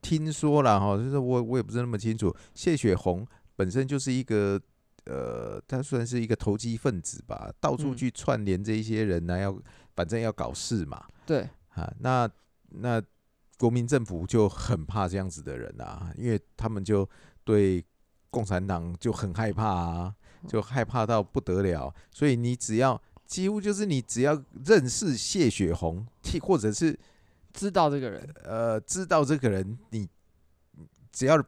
[0.00, 2.34] 听说了哈，就是我我也不是那么清楚。
[2.54, 4.58] 谢雪红本身就是一个
[5.04, 9.54] 呃，他算是一个投机分子吧，到处去串联这一些人呢，要
[9.94, 11.04] 反正要搞事嘛。
[11.26, 12.26] 对啊，那
[12.70, 13.02] 那。
[13.58, 17.08] 国民政府就很怕这样子的人啊，因为他们就
[17.42, 17.82] 对
[18.30, 20.14] 共产党就很害怕啊，
[20.46, 21.94] 就害怕到不得了。
[22.10, 26.06] 所以你只要几乎就是你只要认识谢雪红，
[26.42, 26.98] 或者是
[27.54, 30.06] 知道这个人，呃，知道这个人，你
[31.10, 31.42] 只要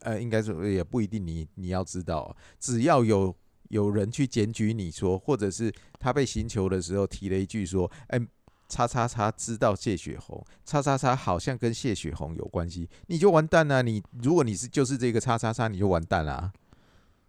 [0.00, 3.36] 呃，应该说也不一定你你要知道，只要有
[3.68, 5.70] 有人去检举你说，或者是
[6.00, 8.26] 他被刑求的时候提了一句说，哎、欸。
[8.74, 13.84] 叉叉叉知道谢雪红，叉叉叉好像跟谢雪红有关系，你就完蛋了。
[13.84, 16.52] 你如果你是就是这个叉叉叉，你就完蛋了。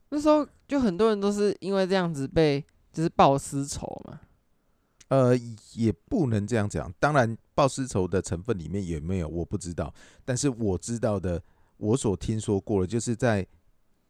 [0.09, 4.19] 那时候就很多人都是因为这样子被就是报私仇嘛。
[5.09, 5.37] 呃，
[5.73, 6.91] 也不能这样讲。
[6.99, 9.93] 当然，报私仇的成分里面有没有我不知道，
[10.25, 11.39] 但是我知道的，
[11.77, 13.45] 我所听说过的，就是在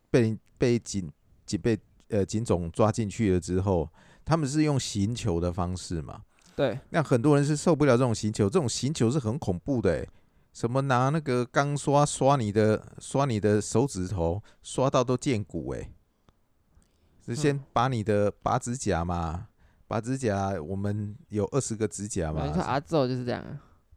[0.10, 1.12] 被被警
[1.46, 1.78] 警被
[2.08, 3.90] 呃警总抓进去了之后，
[4.24, 6.22] 他们是用刑求的方式嘛。
[6.56, 10.10] 对，那很多人是受不了这种刑求，这种刑求是很恐怖的，欸，
[10.54, 15.92] 什么拿那个钢刷刷你的，刷你的手指头，刷到都见骨，哎，
[17.26, 19.50] 是先把你的拔指甲嘛，
[19.86, 23.44] 拔指甲，我们有二十个指甲嘛，阿祖就是这样，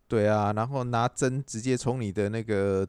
[0.09, 2.85] 对啊，然后拿针直接从你的那个，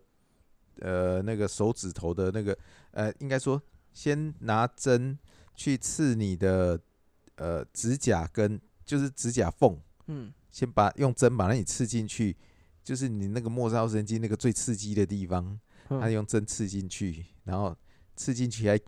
[0.79, 2.57] 呃，那个手指头的那个，
[2.89, 3.61] 呃，应该说
[3.93, 5.19] 先拿针
[5.53, 6.79] 去刺你的，
[7.35, 8.59] 呃，指甲跟。
[8.89, 12.35] 就是指甲缝，嗯，先把用针把那里刺进去，
[12.83, 17.75] 就是你那个末梢神经那个最刺激的地方，他用针刺进去，然后
[18.15, 18.79] 刺进去还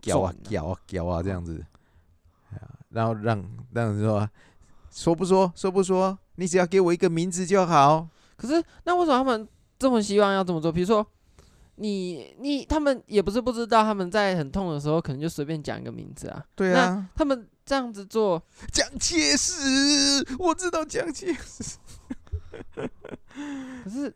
[0.00, 1.66] 绞啊绞啊绞啊这样子，
[2.90, 4.30] 然后让让人说
[4.92, 8.08] 说不说说不说，你只要给我一个名字就好。
[8.36, 10.70] 可是那为什么他们这么希望要这么做？
[10.70, 11.04] 比如说
[11.74, 16.46] 你你他们也不是不知道，他们在很痛的时候可能就随便讲一个名字啊。
[16.54, 17.48] 对啊，他们。
[17.68, 18.42] 这样子做，
[18.72, 19.52] 蒋介石，
[20.38, 21.76] 我知道蒋介石。
[23.84, 24.12] 可是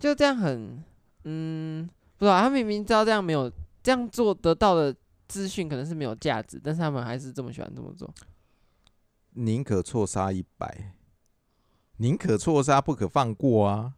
[0.00, 0.82] 就这样很，
[1.22, 3.48] 嗯，不知道他明明知道这样没有
[3.84, 4.92] 这样做得到的
[5.28, 8.12] 资讯可能是没有价值，但是他们还是这么喜欢这么做。
[9.34, 10.92] 宁可错杀一百，
[11.98, 13.92] 宁可错杀不可放过啊！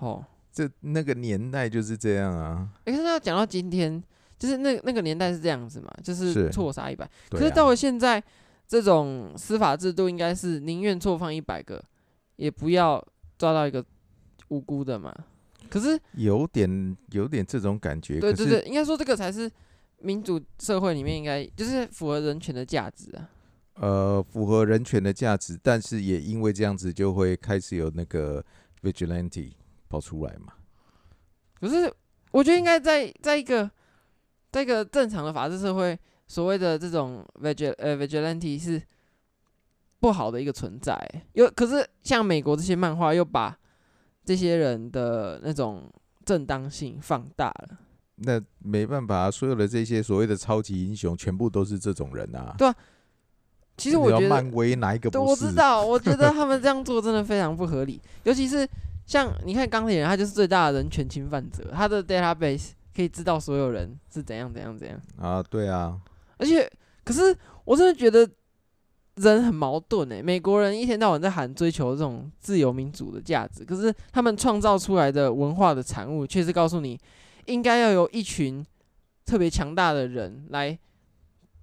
[0.00, 2.70] 哦，这那个年代就是这样啊。
[2.84, 4.02] 可是要讲到今天。
[4.38, 7.08] 就是那那个年代是这样子嘛，就是错杀一百。
[7.30, 8.22] 可是到了现在，
[8.68, 11.82] 这种司法制度应该是宁愿错放一百个，
[12.36, 13.02] 也不要
[13.38, 13.82] 抓到一个
[14.48, 15.14] 无辜的嘛。
[15.70, 18.20] 可是有点有点这种感觉。
[18.20, 19.50] 对对对，应该说这个才是
[20.00, 23.30] 民主社会里面应该就是符合人权的价值啊。
[23.76, 28.44] 呃，符合人权的价值，但是也因为这样子，就会开始有那个
[28.82, 29.52] vigilante
[29.88, 30.52] 跑出来嘛。
[31.58, 31.90] 可是
[32.32, 33.70] 我觉得应该在在一个。
[34.56, 38.80] 这个正常的法治社会，所谓的这种 vigil 呃 vigilante 是
[40.00, 40.98] 不好的一个存在。
[41.34, 43.54] 又可是像美国这些漫画，又把
[44.24, 45.92] 这些人的那种
[46.24, 47.78] 正当性放大了。
[48.14, 52.54] 那没办法，所有的这些所谓的超级英雄，全部都是这种人啊。
[52.56, 52.74] 对啊，
[53.76, 55.18] 其实我觉得漫威哪一个不是？
[55.18, 58.00] 我知道，我觉得 他们这样做真的非常不合理。
[58.24, 58.66] 尤其是
[59.04, 62.70] 像你看钢铁人，他就是最大的人权侵犯者，他的 database。
[62.96, 65.42] 可以知道所有人是怎样怎样怎样啊？
[65.42, 66.00] 对啊，
[66.38, 66.66] 而且
[67.04, 67.36] 可是
[67.66, 68.26] 我真的觉得
[69.16, 70.22] 人很矛盾诶。
[70.22, 76.98] 美国人一天到晚在喊追求这种自由民主的价值，可是他们创造出来的文化的产物，却是告诉你
[77.44, 78.64] 应该要有一群
[79.26, 80.78] 特别强大的人来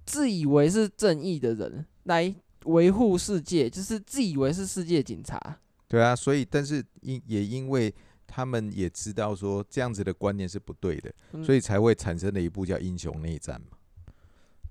[0.06, 2.32] 自以为是正义的人来
[2.66, 5.58] 维护世界，就是自以为是世界警察。
[5.88, 7.92] 对啊，所以但是因也因为。
[8.34, 13.78] 他们也知道说这样子的观念是不对的，嗯、所以才会产生了一部叫《英雄内战》嘛。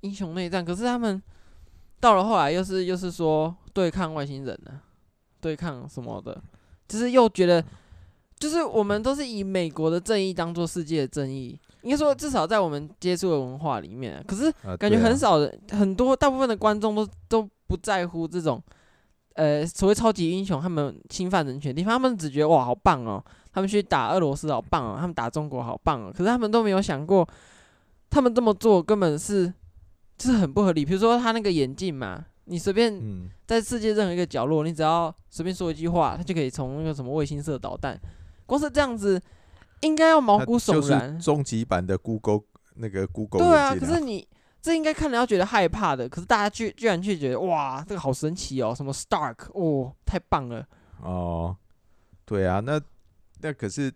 [0.01, 1.21] 英雄内战，可是他们
[2.01, 4.83] 到了后来又是又是说对抗外星人呢、啊，
[5.39, 6.43] 对抗什么的，
[6.89, 7.63] 就是又觉得，
[8.37, 18.61] 就是我们都是以美国的正义当做世界的正义，应该说至少在我们接触的文化里面，可是感觉很少人，很多大部分的观众都都不在乎这种，
[19.35, 23.23] 呃，所谓超级英雄他们侵犯人权的地方，他们只觉得哇好棒哦，
[23.53, 27.27] 他们去打俄罗斯好棒哦，他们打中国好棒哦，可是他们都没有想过，
[28.09, 29.53] 他们这么做根本是
[30.17, 30.83] 就是很不合理。
[30.83, 32.25] 比如说他那个眼镜嘛。
[32.45, 33.01] 你随便
[33.47, 37.97] 在世界任何一个角落，你只要随便说一句话，他就可以从那个什么卫星射导弹。
[38.45, 39.17] 光是这样子，
[39.79, 41.17] 应该要毛骨悚然。
[41.17, 42.41] 终极版的 Google
[42.75, 44.27] 那个 Google 对啊，可是你
[44.61, 50.67] 这应该看了要觉得害怕的，可是大家居居然却觉得哇，这个好神奇哦，什么 Stark 哦，太棒了。
[51.01, 51.55] 哦，
[52.25, 52.77] 对啊，那
[53.43, 53.93] 那可是，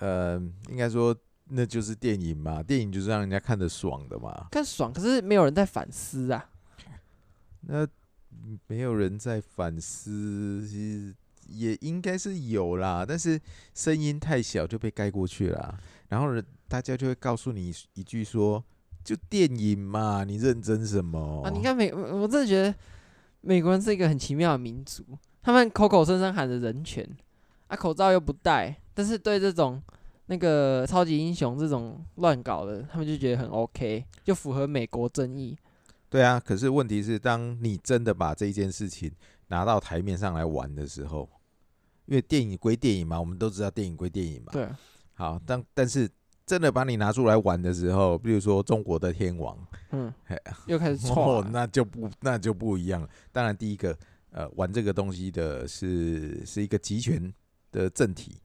[0.00, 0.36] 呃，
[0.68, 1.14] 应该说
[1.50, 6.48] 那就是电影嘛，电影就是让人家看得爽的嘛，看爽，可是没有人在反思啊。
[7.60, 7.86] 那
[8.66, 11.14] 没有人在反思，其实
[11.46, 13.38] 也应该是有啦，但是
[13.74, 15.78] 声音太小就被盖过去了。
[16.08, 18.64] 然后人大家就会告诉你一句说
[19.04, 22.74] ：“就电影嘛，你认真什么？”啊，你看美，我真的觉得
[23.42, 25.04] 美国人是一个很奇妙的民族，
[25.42, 27.06] 他们口口声声喊着人权，
[27.72, 29.82] 啊，口罩又不戴，但是对这种
[30.26, 35.56] 那个超级英雄这种乱搞的，他们就觉得很 OK，就符合美国正义。
[36.10, 39.10] 对啊，可是问题是，当你真的把这一件事情
[39.48, 41.26] 拿到台面上来玩的时候，
[42.04, 44.52] 因为电影归电影嘛，我们都知道电影归电影嘛。
[44.52, 44.68] 对。
[45.14, 46.06] 好，但但是
[46.44, 49.56] 真的把你拿出来玩的时候，比如说中国的天王，
[49.92, 50.12] 嗯，
[50.66, 53.08] 又开始错、 哦，那就不那就不一样了。
[53.32, 53.96] 当然，第一个，
[54.32, 57.32] 呃，玩这个东西的是是一个集权
[57.72, 58.36] 的正体，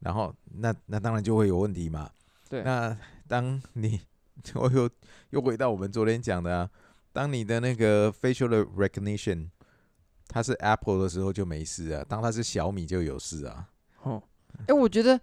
[0.00, 2.08] 然后那那当然就会有问题嘛。
[2.48, 2.62] 对。
[2.62, 2.96] 那
[3.28, 4.00] 当你
[4.54, 4.88] 我又
[5.30, 6.70] 又回到我们昨天讲的啊。
[7.12, 9.48] 当你的那个 facial recognition
[10.26, 13.68] 它是 Apple 的时候就没事啊，当它是小米就有事啊。
[14.02, 14.20] 哦，
[14.62, 15.20] 哎、欸，我觉得，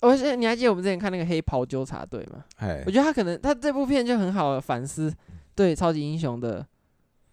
[0.00, 2.42] 而且你还记得我们之前看那个黑袍纠察队吗？
[2.56, 5.14] 哎，我觉得他可能他这部片就很好的反思
[5.54, 6.66] 对超级英雄的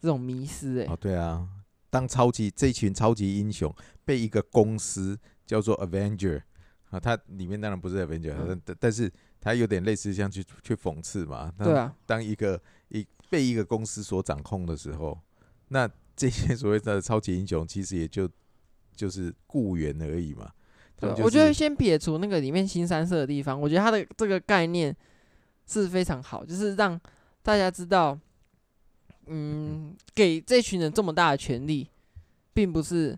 [0.01, 0.81] 这种迷失。
[0.81, 1.47] 哎，哦，对啊，
[1.95, 3.73] 当超级这群超级英雄
[4.03, 6.41] 被一个公司叫做 Avenger
[6.89, 11.53] 啊，它里面当然不是 Avenger，、嗯、但但是它有点类似像去去讽刺嘛。
[11.57, 13.05] 对啊，当一个一。
[13.27, 15.19] 被一个公司所掌控的时候，
[15.69, 18.29] 那这些所谓的超级英雄其实也就
[18.95, 20.51] 就是雇员而已嘛。
[20.95, 24.95] 对，我觉得先撇除那个里面新三色的地方，我觉得他的这个概念
[25.65, 26.97] 是非常好，就是让
[27.41, 28.17] 大家知道，
[29.27, 31.89] 嗯，给这群人这么大的权利，
[32.53, 33.17] 并不是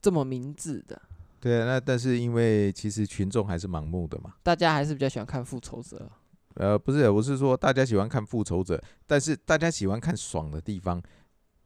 [0.00, 1.00] 这么明智的。
[1.40, 6.10] 对啊，那但是因为其实群众还是盲目的嘛，大家还是比较喜欢看复仇者。
[6.54, 11.02] 呃，不是，我是说大家喜欢看复仇者，但是大家喜欢看爽的地方。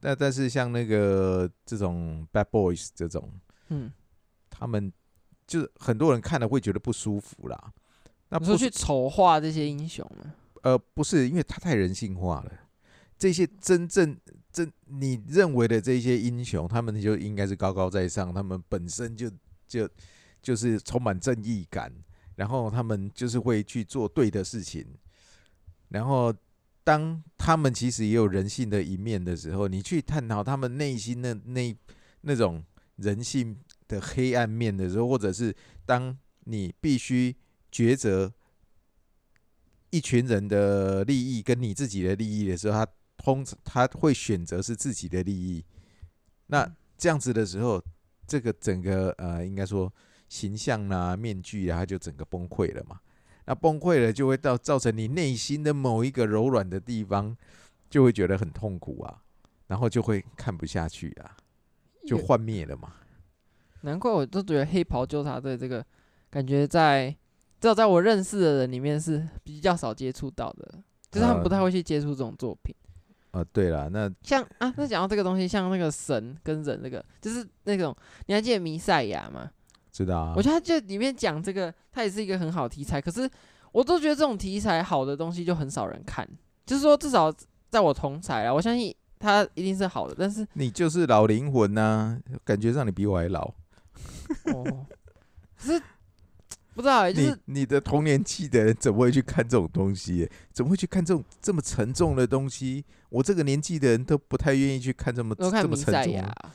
[0.01, 3.31] 那但是像那个这种 Bad Boys 这种，
[3.69, 3.93] 嗯，
[4.49, 4.93] 他们
[5.47, 7.73] 就是很多人看了会觉得不舒服啦。
[8.31, 10.35] 那不是去丑化这些英雄吗？
[10.63, 12.53] 呃，不是，因为他太人性化了。
[13.19, 14.17] 这些真正
[14.53, 19.31] 真你认为的这些英雄，他们就应该是高高在上，他们本身就
[19.67, 19.89] 就
[20.41, 21.93] 就是充满正义感。
[22.37, 24.87] 然后他们就是会去做对的事情，
[25.89, 26.33] 然后
[26.85, 31.77] 当他们其实也有人性的一面的时候，你去探讨他们内心的那
[32.21, 32.63] 那种
[32.95, 33.59] 人性
[33.89, 35.53] 的黑暗面的时候，或者是
[35.85, 37.35] 当你必须
[37.73, 38.33] 抉择
[39.91, 45.63] 一群人的利益跟你自己的利益的时候，他通他会选择是自己的利益。
[46.47, 46.67] 那
[46.97, 47.83] 这样子的时候，
[48.27, 49.93] 这个整个呃，应该说。
[50.31, 53.01] 形象啊，面具啊，它就整个崩溃了嘛。
[53.47, 57.35] 那崩溃了，就会到造成你内心的某一个柔软的地方，
[57.89, 59.23] 就会觉得很痛苦啊，
[59.69, 61.35] 然后就会看不下去啊，
[62.07, 62.93] 就幻灭了嘛。
[63.81, 65.83] 难怪我都觉得黑袍纠察队这个
[66.29, 67.11] 感觉在，
[67.59, 70.75] 至少在我认识的人里面是比较少接触到的，
[71.11, 72.77] 就是他们不太会去接触这种作品。
[73.39, 77.95] 啊，对了，那像啊，那讲到这个东西，像那个神跟人那个，就是那种
[78.27, 79.51] 你还记得弥赛亚吗？
[79.91, 83.01] 知道啊，我觉得他这里面讲这个，它也是一个很好题材。
[83.01, 83.29] 可是
[83.73, 86.29] 我都觉得这种题材好的东西就很少人看。
[86.65, 87.33] 就是说，至少
[87.71, 90.15] 在我同才啊，我相信它一定是好的。
[90.17, 93.53] 但是你就是老灵魂呐、啊，感觉上你比我还老。
[94.55, 94.87] 哦，
[95.57, 95.83] 可是
[96.79, 100.31] 不知道、欸，就是你，你的同年纪的人怎么会去看这种东西、欸？
[100.53, 102.85] 怎么会去看这种这么沉重的东西？
[103.09, 106.53] 我这个年纪的人都不太愿意去看这么这么沉重的。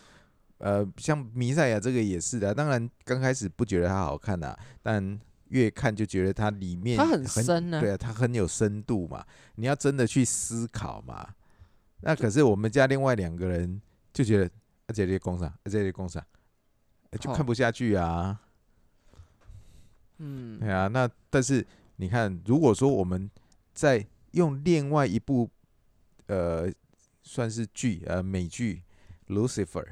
[0.60, 5.20] 呃，像弥赛亚这个也是的，当然刚开始不觉得它好看呐、啊，但
[5.50, 9.26] 越看就觉得它里面它很深呢、啊，对啊，它很有深度嘛。
[9.56, 11.28] 你要真的去思考嘛，
[12.00, 13.82] 那可是我们家另外两个人
[14.14, 14.46] 就觉得
[14.88, 16.24] 而且，这些工厂，而且这些工厂，
[17.20, 18.40] 就看不下去啊。
[20.26, 21.66] 嗯，对啊，那但是
[21.98, 23.30] 你看，如果说我们
[23.74, 25.50] 在用另外一部
[26.28, 26.72] 呃
[27.22, 28.82] 算是剧呃美剧
[29.34, 29.84] 《Lucifer》，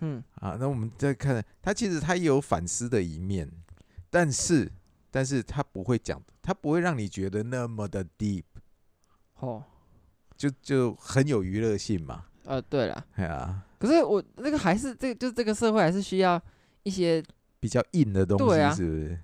[0.00, 3.50] 嗯啊，那我们再看，它其实它也有反思的一面，
[4.08, 4.72] 但是
[5.10, 8.44] 但是它不会讲，它不会让你觉得那么的 deep，
[9.40, 9.62] 哦，
[10.36, 12.24] 就就很有娱乐性嘛。
[12.44, 16.40] 呃，对了，哎呀，可是我那个还是这个，就是这个社会还是需要
[16.84, 17.22] 一些
[17.60, 19.20] 比较硬的东西，是不是？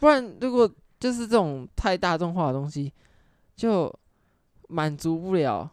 [0.00, 2.92] 啊、不然如果就是这种太大众化的东西，
[3.54, 3.92] 就
[4.68, 5.70] 满足不了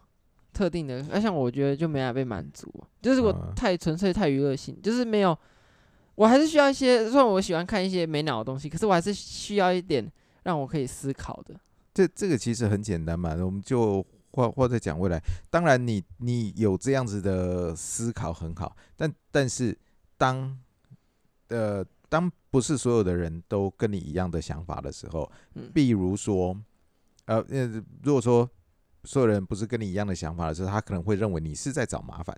[0.54, 1.02] 特定的。
[1.04, 2.70] 那像我觉得就没法被满足，
[3.02, 5.38] 就是我太纯粹、太娱乐性，就是没有。
[6.16, 10.06] 我还是需要一些，虽然我喜欢看一些没脑的东西，可是我还是需要一点
[10.44, 11.56] 让我可以思考的。
[11.94, 14.06] 这这个其实很简单嘛，我们就。
[14.30, 15.20] 或或者讲未来，
[15.50, 19.76] 当然你你有这样子的思考很好，但但是
[20.16, 20.56] 当
[21.48, 25.30] 呃当不是所有的人都跟你一样的想法的时候，
[25.74, 26.58] 比如说
[27.26, 28.50] 呃呃，如果说
[29.04, 32.36] 所有人不是跟你一样的想法的时候，他可能会认为你是在找麻烦。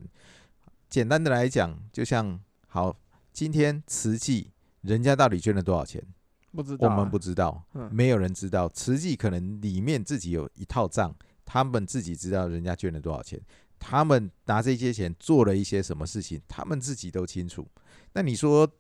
[0.90, 2.96] 简单的来讲，就像好，
[3.32, 4.52] 今天慈济
[4.82, 6.04] 人家到底捐了多少钱？
[6.52, 8.68] 不知道啊，我们不知道，没有人知道。
[8.70, 11.16] 慈济可能里面自己有一套账。
[11.52, 13.42] 他们自己知道人家捐了多少钱，
[13.80, 17.68] 他们拿这些钱做了一些什么事情，他们自己都清楚。
[18.14, 18.72] 那你说，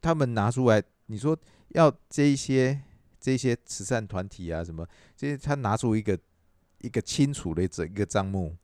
[0.00, 1.36] 他们拿出来，你说
[1.68, 2.80] 要这一些
[3.20, 4.86] 这些慈善团体啊什么，
[5.16, 6.18] 这些他拿出一个
[6.80, 8.56] 一个清楚的这一个账目，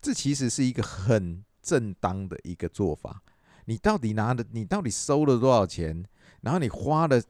[0.00, 3.22] 这其实是一个很正当的一个做法。
[3.66, 6.04] 你到底拿的，你到底收了多少钱？
[6.42, 7.22] 然后你花了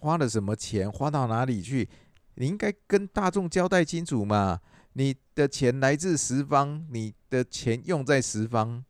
[0.00, 0.90] 花了什么钱？
[0.90, 1.88] 花到哪里去？
[2.36, 4.60] 你应该跟大众交代清楚嘛？
[4.94, 8.82] 你的钱来自十方，你的钱用在十方，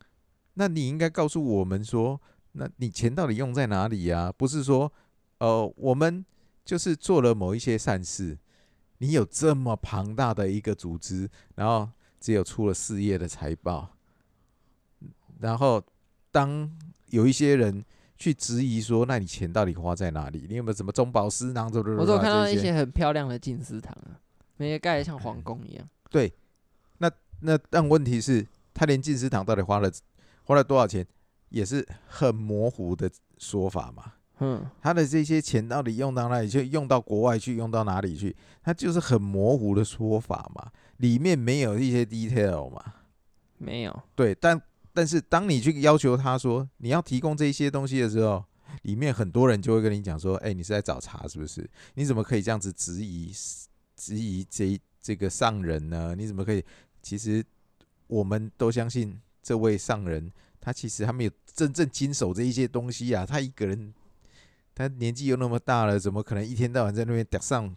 [0.54, 2.20] 那你应该告诉我们说，
[2.52, 4.32] 那你钱到底用在哪里呀？
[4.36, 4.92] 不是说，
[5.38, 6.24] 呃，我们
[6.64, 8.38] 就是做了某一些善事，
[8.98, 11.88] 你有这么庞大的一个组织，然后
[12.20, 13.96] 只有出了事业的财报，
[15.40, 15.82] 然后
[16.30, 16.70] 当
[17.06, 17.84] 有一些人。
[18.18, 20.46] 去质疑说，那你钱到底花在哪里？
[20.48, 21.68] 你有没有什么中饱私囊？
[21.74, 24.14] 我我看到一些很漂亮的进食堂啊，
[24.58, 25.84] 每个盖得像皇宫一样。
[26.08, 26.32] 对，
[26.98, 29.90] 那那但问题是，他连进食堂到底花了
[30.44, 31.04] 花了多少钱，
[31.52, 34.14] 也是很模糊的说法嘛。
[34.40, 36.66] 嗯，他的这些钱到底用到哪里去？
[36.66, 37.56] 用到国外去？
[37.56, 38.34] 用到哪里去？
[38.62, 42.94] 他就是很模糊的说法嘛，里面没有一些 detail 嘛。
[43.58, 44.02] 没有。
[44.16, 44.60] 对，但。
[44.94, 48.44] 但是当你去要求他说你要提供这些东西的时候，
[48.82, 51.66] 里面很多人就会跟你讲说：“哎，你是在找茬是不是？
[51.94, 53.32] 你怎么可以这样子质疑
[53.96, 56.14] 质疑这这个上人呢？
[56.14, 56.62] 你怎么可以？
[57.00, 57.42] 其实
[58.06, 60.30] 我们都相信这位上人，
[60.60, 63.24] 他其实他没有真正经手这一些东西啊。
[63.26, 63.92] 他一个人，
[64.74, 67.74] 他年纪又那么大了，怎么可能一天到晚在那边打上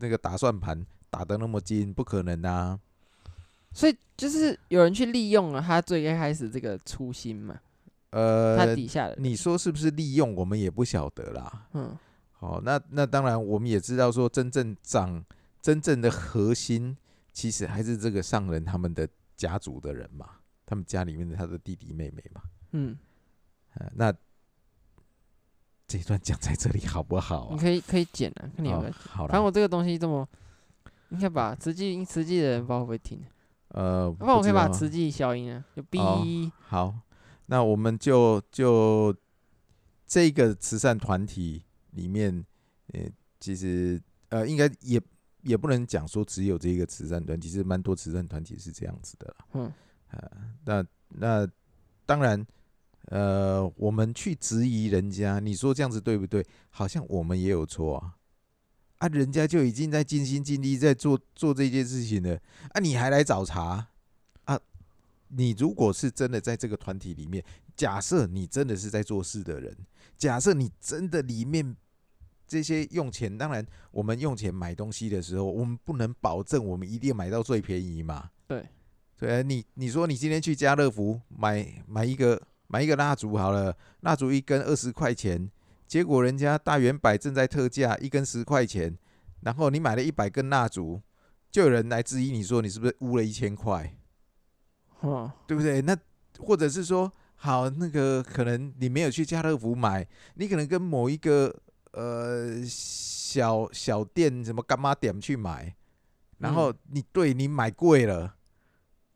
[0.00, 1.92] 那个打算盘打得那么精？
[1.92, 2.78] 不可能啊！”
[3.72, 7.60] 所以就是有人去利用了他最开始这个初心嘛，
[8.10, 11.68] 呃，他底下的你说是不是利用，我们也不晓得啦。
[11.74, 11.96] 嗯，
[12.32, 15.22] 好，那那当然我们也知道说，真正长
[15.60, 16.96] 真正的核心，
[17.32, 19.06] 其实还是这个上人他们的
[19.36, 20.30] 家族的人嘛，
[20.64, 22.40] 他们家里面的他的弟弟妹妹嘛。
[22.72, 22.98] 嗯，
[23.74, 24.12] 呃、那
[25.86, 27.48] 这一段讲在这里好不好、啊？
[27.52, 28.92] 你可以可以剪啊，看你有没有。
[28.92, 30.28] 好了，反正我这个东西这么，
[31.10, 33.22] 应该把慈济慈济的人不知道会不会听。
[33.68, 36.52] 呃，那我可以把慈济消音啊，就 B、哦。
[36.60, 36.94] 好，
[37.46, 39.14] 那我们就就
[40.06, 42.44] 这个慈善团体里面，
[42.92, 43.02] 呃，
[43.40, 44.00] 其实
[44.30, 45.00] 呃，应该也
[45.42, 49.36] 也不能讲说只有这一个慈善团体，其实蛮多慈善团体是这样子的。
[49.52, 49.72] 嗯，
[50.10, 50.30] 呃，
[50.64, 51.48] 那那
[52.06, 52.46] 当然，
[53.10, 56.44] 呃，我们去质疑人家，你说这样子对不对？
[56.70, 58.14] 好像我们也有错啊。
[58.98, 62.34] 啊，人家就已经在尽心尽力在做做这件事情了，
[62.70, 63.86] 啊，你还来找茬
[64.44, 64.60] 啊？
[65.28, 67.44] 你如果是真的在这个团体里面，
[67.76, 69.76] 假设你真的是在做事的人，
[70.16, 71.76] 假设你真的里面
[72.46, 78.30] 这些用钱，当然我们用钱买东西的时候，我们不能保证我们一定买到最便宜嘛。
[78.48, 78.66] 对，
[79.16, 85.50] 对啊，你你说你今天去家乐福买买一个买一个蜡烛好了，蜡烛一根二十块钱。
[85.86, 88.96] 结果人家大圆百正在特价，一根十块钱，
[89.40, 91.00] 然后你买了一百根蜡烛，
[91.50, 93.96] 就有人来质疑你说你是不是污了一千块，
[95.00, 95.80] 哦，对不对？
[95.80, 95.96] 那
[96.38, 101.58] 或者是说，好，那个可能你没有去家乐福买，你可能跟某一个
[101.92, 105.74] 呃小小店什么干妈点去买，
[106.36, 108.36] 然后你对你买贵了，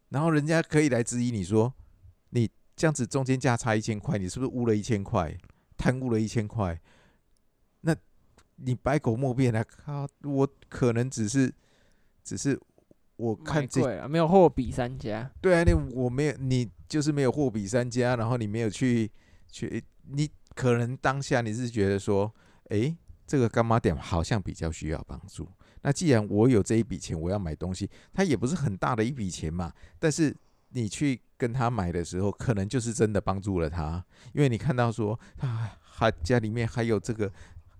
[0.08, 1.81] 然后人家可以来质疑你说，你
[2.74, 5.36] 这样子中间价差一千块，你是不是污了一千块？
[5.76, 6.80] 贪污了一千块，
[7.80, 7.96] 那
[8.56, 9.64] 你百口莫辩啊！
[9.64, 11.52] 靠，我可能只是
[12.22, 12.56] 只是
[13.16, 15.28] 我看这贵了，没有货比三家。
[15.40, 19.10] 对啊，那我没有，你就是没有货比三家，然后你没有去
[19.50, 22.32] 去，你可能当下你是觉得说，
[22.68, 22.96] 诶，
[23.26, 25.48] 这个干妈店好像比较需要帮助。
[25.80, 30.36] 那既然我有这一笔钱，我要买东西，它也不是很大的一笔钱嘛，但是
[30.72, 37.30] 你去跟他买的时候，可能就是真的帮助了他，因为你看到说，啊，他家里面还有这个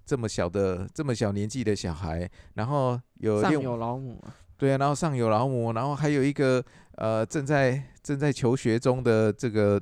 [0.05, 4.23] 这么小的这么小年纪的小孩，然后有上有老母，
[4.57, 6.65] 对啊，然后上有老母，然后还有一个
[6.97, 9.81] 呃正在正在求学中的这个。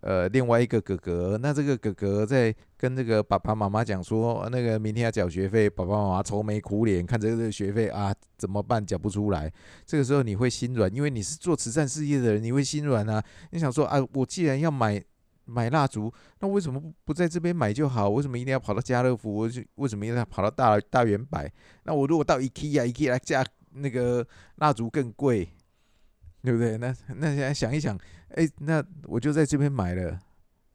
[0.00, 9.52] 呃，另外一个哥哥，那这个哥哥在跟这个爸爸妈妈讲说，那个明天要缴学费，爸爸妈妈愁眉苦脸，看着这个学费啊怎么办，缴不出来。
[9.84, 13.20] 这个时候你会心软，因为你是做慈善事业的人，你会心软啊。
[13.50, 15.02] 你想说啊，我既然要买
[15.46, 18.08] 买蜡烛，那为什么不不在这边买就好？
[18.08, 19.38] 为什么一定要跑到家乐福？
[19.38, 21.52] 为为什么一定要跑到大大圆百？
[21.82, 24.24] 那我如果到 IKEA，IKEA 来加那个
[24.56, 25.48] 蜡烛更贵。
[26.40, 26.78] 对不对？
[26.78, 27.98] 那那现在想一想，
[28.34, 30.18] 哎，那我就在这边买了。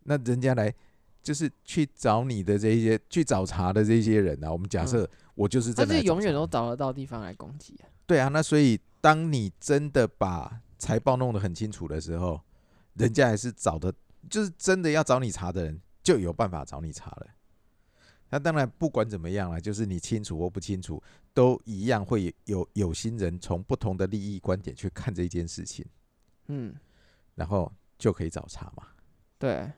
[0.04, 0.74] 那人家来
[1.22, 7.88] 就是去找你的这一些去找茬的这些人啊，我们假设我就是他是永远都找得到地方来攻击啊。
[8.06, 12.42] 对啊，那所以当你真的把财报弄得很清楚的时候，
[12.96, 13.94] 人家还是找的，
[14.30, 17.28] 就是真的要找你查的人就有办法找你查了。
[18.30, 21.02] 那当然，不管怎么样了，就是你清楚或不清楚，
[21.34, 25.86] 都一样会有有心人从不同的利益观点去看这件事情，
[26.48, 26.74] 嗯，
[27.36, 28.88] 然后就可以找茬嘛。
[29.38, 29.72] 对，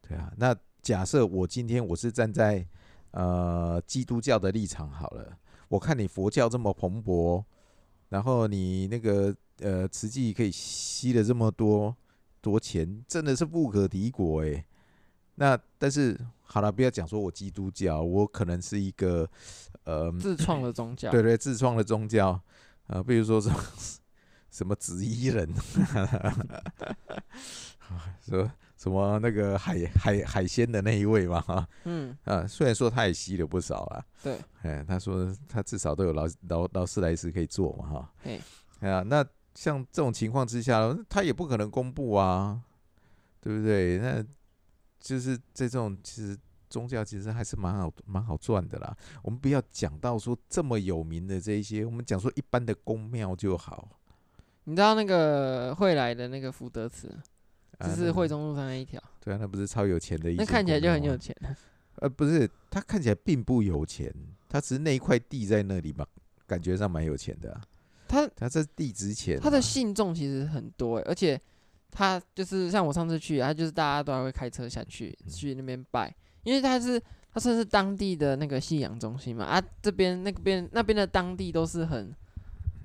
[0.00, 0.32] 对啊。
[0.36, 2.66] 那假设我今天我是站在
[3.12, 5.38] 呃基督教的立场好了，
[5.68, 7.44] 我看你佛教这么蓬勃，
[8.08, 11.96] 然后你那个呃慈济可以吸了这么多
[12.40, 14.64] 多钱，真的是不可敌国诶。
[15.36, 16.18] 那但是。
[16.44, 19.26] 好了，不要讲说我基督教，我可能是一个
[19.84, 22.42] 呃自创的宗教，对对，自创的宗教啊、
[22.88, 23.56] 呃，比如说什么
[24.52, 25.48] 什么紫衣人，
[28.24, 38.12] 说什么那个海海海鲜的那一位嘛哈，嗯啊，虽然说他也吸了不少啊，对，哎，他说他至少都有劳劳劳斯莱斯可以坐嘛哈，
[38.80, 42.60] 哎啊，那像这种情况之下，他也不可能公布啊，
[43.40, 43.98] 对不对？
[43.98, 44.24] 那。
[45.04, 46.38] 就是这种，其实
[46.70, 48.96] 宗教其实还是蛮好蛮好赚的啦。
[49.20, 53.88] 我们不要讲到说这么有名的这一些，我们讲说一般的宫庙就好。
[54.64, 57.08] 你知道那个会来的那个福德祠，
[57.80, 59.10] 就是惠中路上那一条，啊。
[59.20, 60.36] 对啊，那不是超有钱的一。
[60.36, 61.34] 那看起来就很有钱。
[61.96, 64.12] 呃，不是，他看起来并不有钱，
[64.48, 66.06] 他只是那一块地在那里嘛，
[66.46, 67.62] 感觉上蛮有钱的，啊。
[68.08, 71.40] 他他这地值钱，啊，他的信众其实很多，欸，而且。
[71.94, 76.10] 他就是像我上次去，他就是大家都还会开车下去去那边拜，
[76.42, 76.98] 因为他是
[77.34, 79.44] 他算是当地的那个信仰中心嘛。
[79.44, 82.10] 啊，这边那边那边的当地都是很，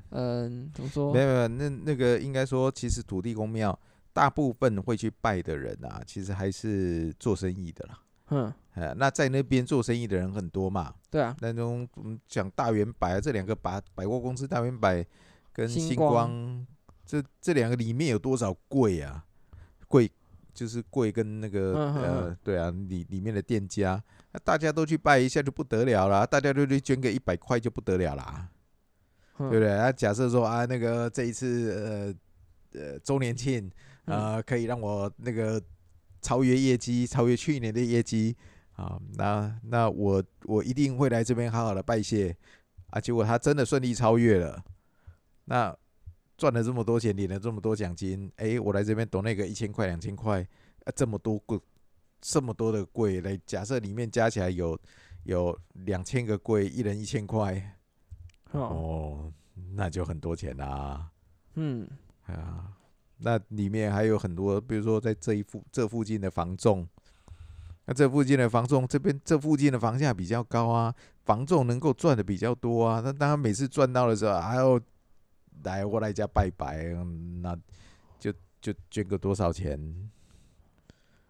[0.09, 1.13] 嗯，怎么说？
[1.13, 3.77] 没有没有，那那个应该说，其实土地公庙
[4.13, 7.99] 大部分会去拜的人啊，其实还是做生意的啦。
[8.29, 8.53] 嗯，
[8.97, 10.93] 那在那边做生意的人很多嘛。
[11.09, 11.87] 对啊，那种
[12.27, 15.05] 讲大圆百啊，这两个百百货公司大圆百
[15.53, 16.65] 跟星光。
[17.05, 19.23] 这这两个里面有多少柜啊？
[19.87, 20.11] 柜
[20.53, 24.03] 就是柜跟那个呃，对啊，里里面的店家，
[24.33, 28.47] 那大家都去拜一下就不得了啦，大家都去捐个一百块就不得了啦，嗯、
[29.37, 29.69] 对不对？
[29.71, 32.15] 啊，假设说啊，那个这一次
[32.73, 33.67] 呃呃周年庆
[34.05, 35.61] 啊、呃，可以让我那个
[36.21, 38.35] 超越业绩，超越去年的业绩
[38.73, 42.35] 啊，那那我我一定会来这边好好的拜谢
[42.91, 42.99] 啊。
[42.99, 44.63] 结果他真的顺利超越了，
[45.45, 45.77] 那。
[46.37, 50.39] 赚了这么多钱，领了这么多奖金，哎，我来这边懂那个一千块、两千块，
[50.83, 51.59] 啊，这么多柜，
[52.21, 54.79] 这么多的柜，来假设里面加起来有
[55.23, 57.76] 有两千个柜，一人一千块，
[58.51, 59.33] 哦，哦，
[59.73, 61.09] 那就很多钱啦。
[61.55, 61.87] 嗯，
[62.25, 62.71] 啊，
[63.17, 66.87] 那里面还有很多，比如说在这一附这附近的房仲，
[67.85, 70.93] 那这附近的房仲这边这附近的房价比较高啊，
[71.25, 74.79] 房仲能够赚的比较多啊，那当然每次赚到的时候，还要。
[75.63, 76.83] 来，我来家拜拜，
[77.41, 77.57] 那
[78.19, 80.11] 就就捐个多少钱？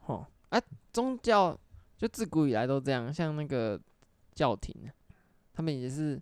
[0.05, 0.61] 哦，啊，
[0.91, 1.57] 宗教
[1.97, 3.79] 就自古以来都这样，像那个
[4.35, 4.75] 教廷，
[5.53, 6.21] 他们也是，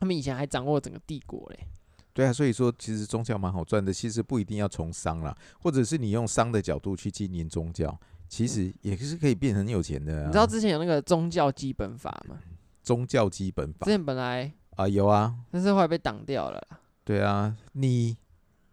[0.00, 1.66] 他们以前还掌握整个帝国嘞。
[2.12, 7.96] 对啊，所以说其实宗教蛮好赚的，其实不一定要从商啦，或者是你用商的角度去经营宗教，
[8.28, 10.26] 其实也是可以变成很有钱的啊。
[10.26, 12.40] 你知道之前有那个宗教基本法吗？
[12.82, 16.60] 宗教基本法，之前本来啊有啊，但是后来被挡掉了。
[17.04, 18.16] 对啊，你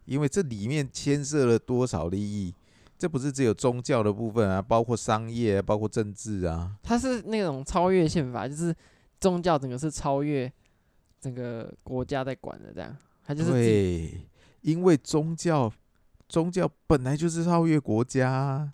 [0.06, 2.54] 因为这里面牵涉了多少利益？
[2.98, 6.76] 这不是只有宗教的部分啊，包括商业，包括政治啊。
[6.82, 8.76] 它是那种超越宪法，就是
[9.20, 10.52] 宗教整个是超越
[11.20, 12.96] 整个国家在管的，这样，
[13.26, 14.22] 他就是对，
[14.62, 15.72] 因为宗教
[16.28, 18.72] 宗教本来就是超越国家，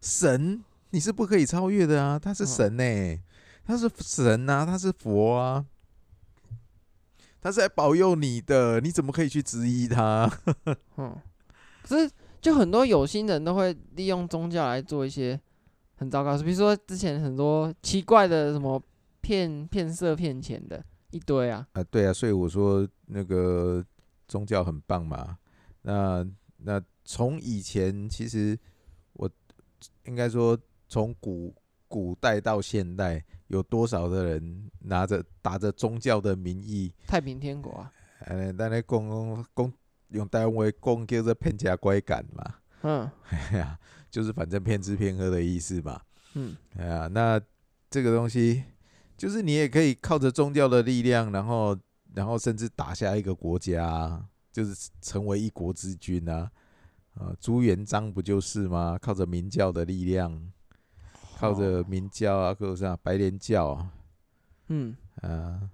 [0.00, 3.20] 神你是不可以超越的啊，他是神呢、欸，
[3.64, 5.64] 他是神啊，他是佛啊，
[7.40, 10.30] 他是来保佑你的，你怎么可以去质疑他？
[10.96, 11.16] 嗯，
[11.82, 12.10] 可是
[12.40, 15.40] 就很多有心人都会利用宗教来做一些
[15.96, 18.82] 很糟糕的事，比如说之前很多奇怪的什么。
[19.22, 21.66] 骗骗色骗钱的一堆啊！
[21.72, 23.84] 啊，对啊，所以我说那个
[24.28, 25.38] 宗教很棒嘛。
[25.82, 26.26] 那
[26.58, 28.58] 那从以前其实
[29.14, 29.28] 我
[30.04, 30.58] 应该说
[30.88, 31.54] 从古
[31.88, 36.92] 古代到现代，有多少的人拿着打着宗教的名义？
[37.06, 37.92] 太平天国啊！
[38.26, 39.72] 呃，但那讲讲
[40.10, 42.54] 用台湾话讲叫做骗假拐感嘛。
[42.82, 43.78] 嗯， 哎呀，
[44.10, 46.00] 就是反正骗吃骗喝的意思嘛。
[46.34, 47.40] 嗯，哎呀，那
[47.90, 48.62] 这个东西。
[49.20, 51.76] 就是你也可以靠着宗教的力量，然后，
[52.14, 54.18] 然后甚至打下一个国家，
[54.50, 56.50] 就是成为一国之君啊！
[57.16, 58.96] 啊，朱元璋不就是吗？
[58.98, 60.50] 靠着明教的力量，
[61.36, 63.92] 靠着明教啊，或者是白莲教啊，
[64.68, 65.68] 嗯啊，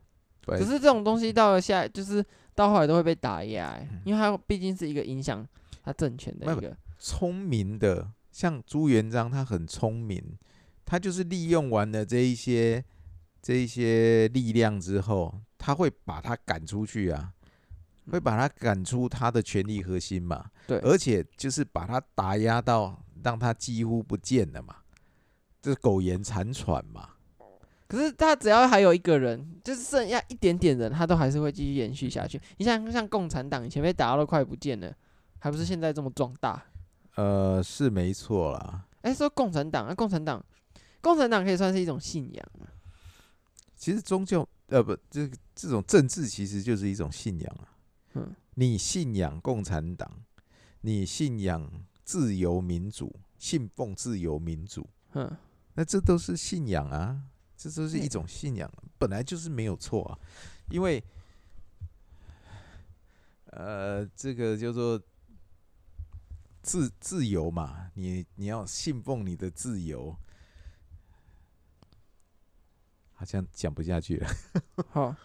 [0.44, 5.46] 可是这种东西到了下，就是到后来都会被打压，欸，因为它毕竟是一个影响
[5.84, 10.36] 他政权的一个聪明的，像朱元璋，他很聪明，
[10.84, 12.84] 他就是利用完了这一些。
[13.46, 17.32] 这一些力量之后，他会把他赶出去啊，
[18.10, 20.46] 会把他赶出他的权力核心嘛？
[20.66, 24.78] 对，而且就是把他打压到让他几乎不见了嘛，
[25.62, 27.10] 这是苟延残喘嘛。
[27.86, 32.40] 可是他只要还有一个人，就是剩下一点点人，他都还是会继续延续下去。
[32.56, 34.92] 你像像共产党以前被打到都快不见了，
[35.38, 36.60] 还不是现在这么壮大？
[37.14, 38.86] 呃，是没错啦。
[39.02, 40.44] 哎，说共产党啊，共产党，
[41.00, 42.74] 共产党可以算是一种信仰啊。
[43.76, 47.76] 其实宗教呃不，这这种政治其实就是一种信仰啊。
[48.14, 50.10] 嗯，你信仰共产党，
[50.80, 51.70] 你信仰
[52.02, 55.36] 自由民主，信奉自由民主，嗯，
[55.74, 57.20] 那这都是信仰啊，
[57.56, 60.18] 这都是一种信仰，本来就是没有错啊。
[60.70, 61.04] 因为，
[63.50, 65.00] 呃，这个叫做
[66.62, 70.16] 自自由嘛，你你要信奉你的自由。
[73.16, 74.28] 好像讲不下去了，
[74.90, 75.16] 好，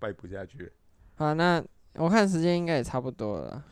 [0.00, 0.72] 掰不下去了。
[1.14, 1.62] 好，那
[1.94, 3.62] 我看时间应该也差不多了。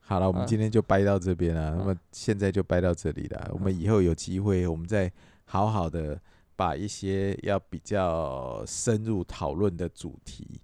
[0.00, 1.74] 好了，我们今天就掰到这边了。
[1.76, 3.50] 那么现在就掰到这里了。
[3.54, 5.10] 我们以后有机会，我们再
[5.44, 6.20] 好好的
[6.56, 10.60] 把一些要比较深入讨论的主题，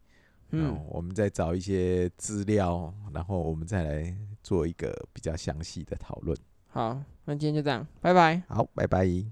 [0.50, 6.36] 嗯，我们再找一些资料，然后我们再来做一个比较详细的讨论。
[6.68, 8.42] 好，那今天就这样，拜拜。
[8.48, 9.30] 好，拜拜。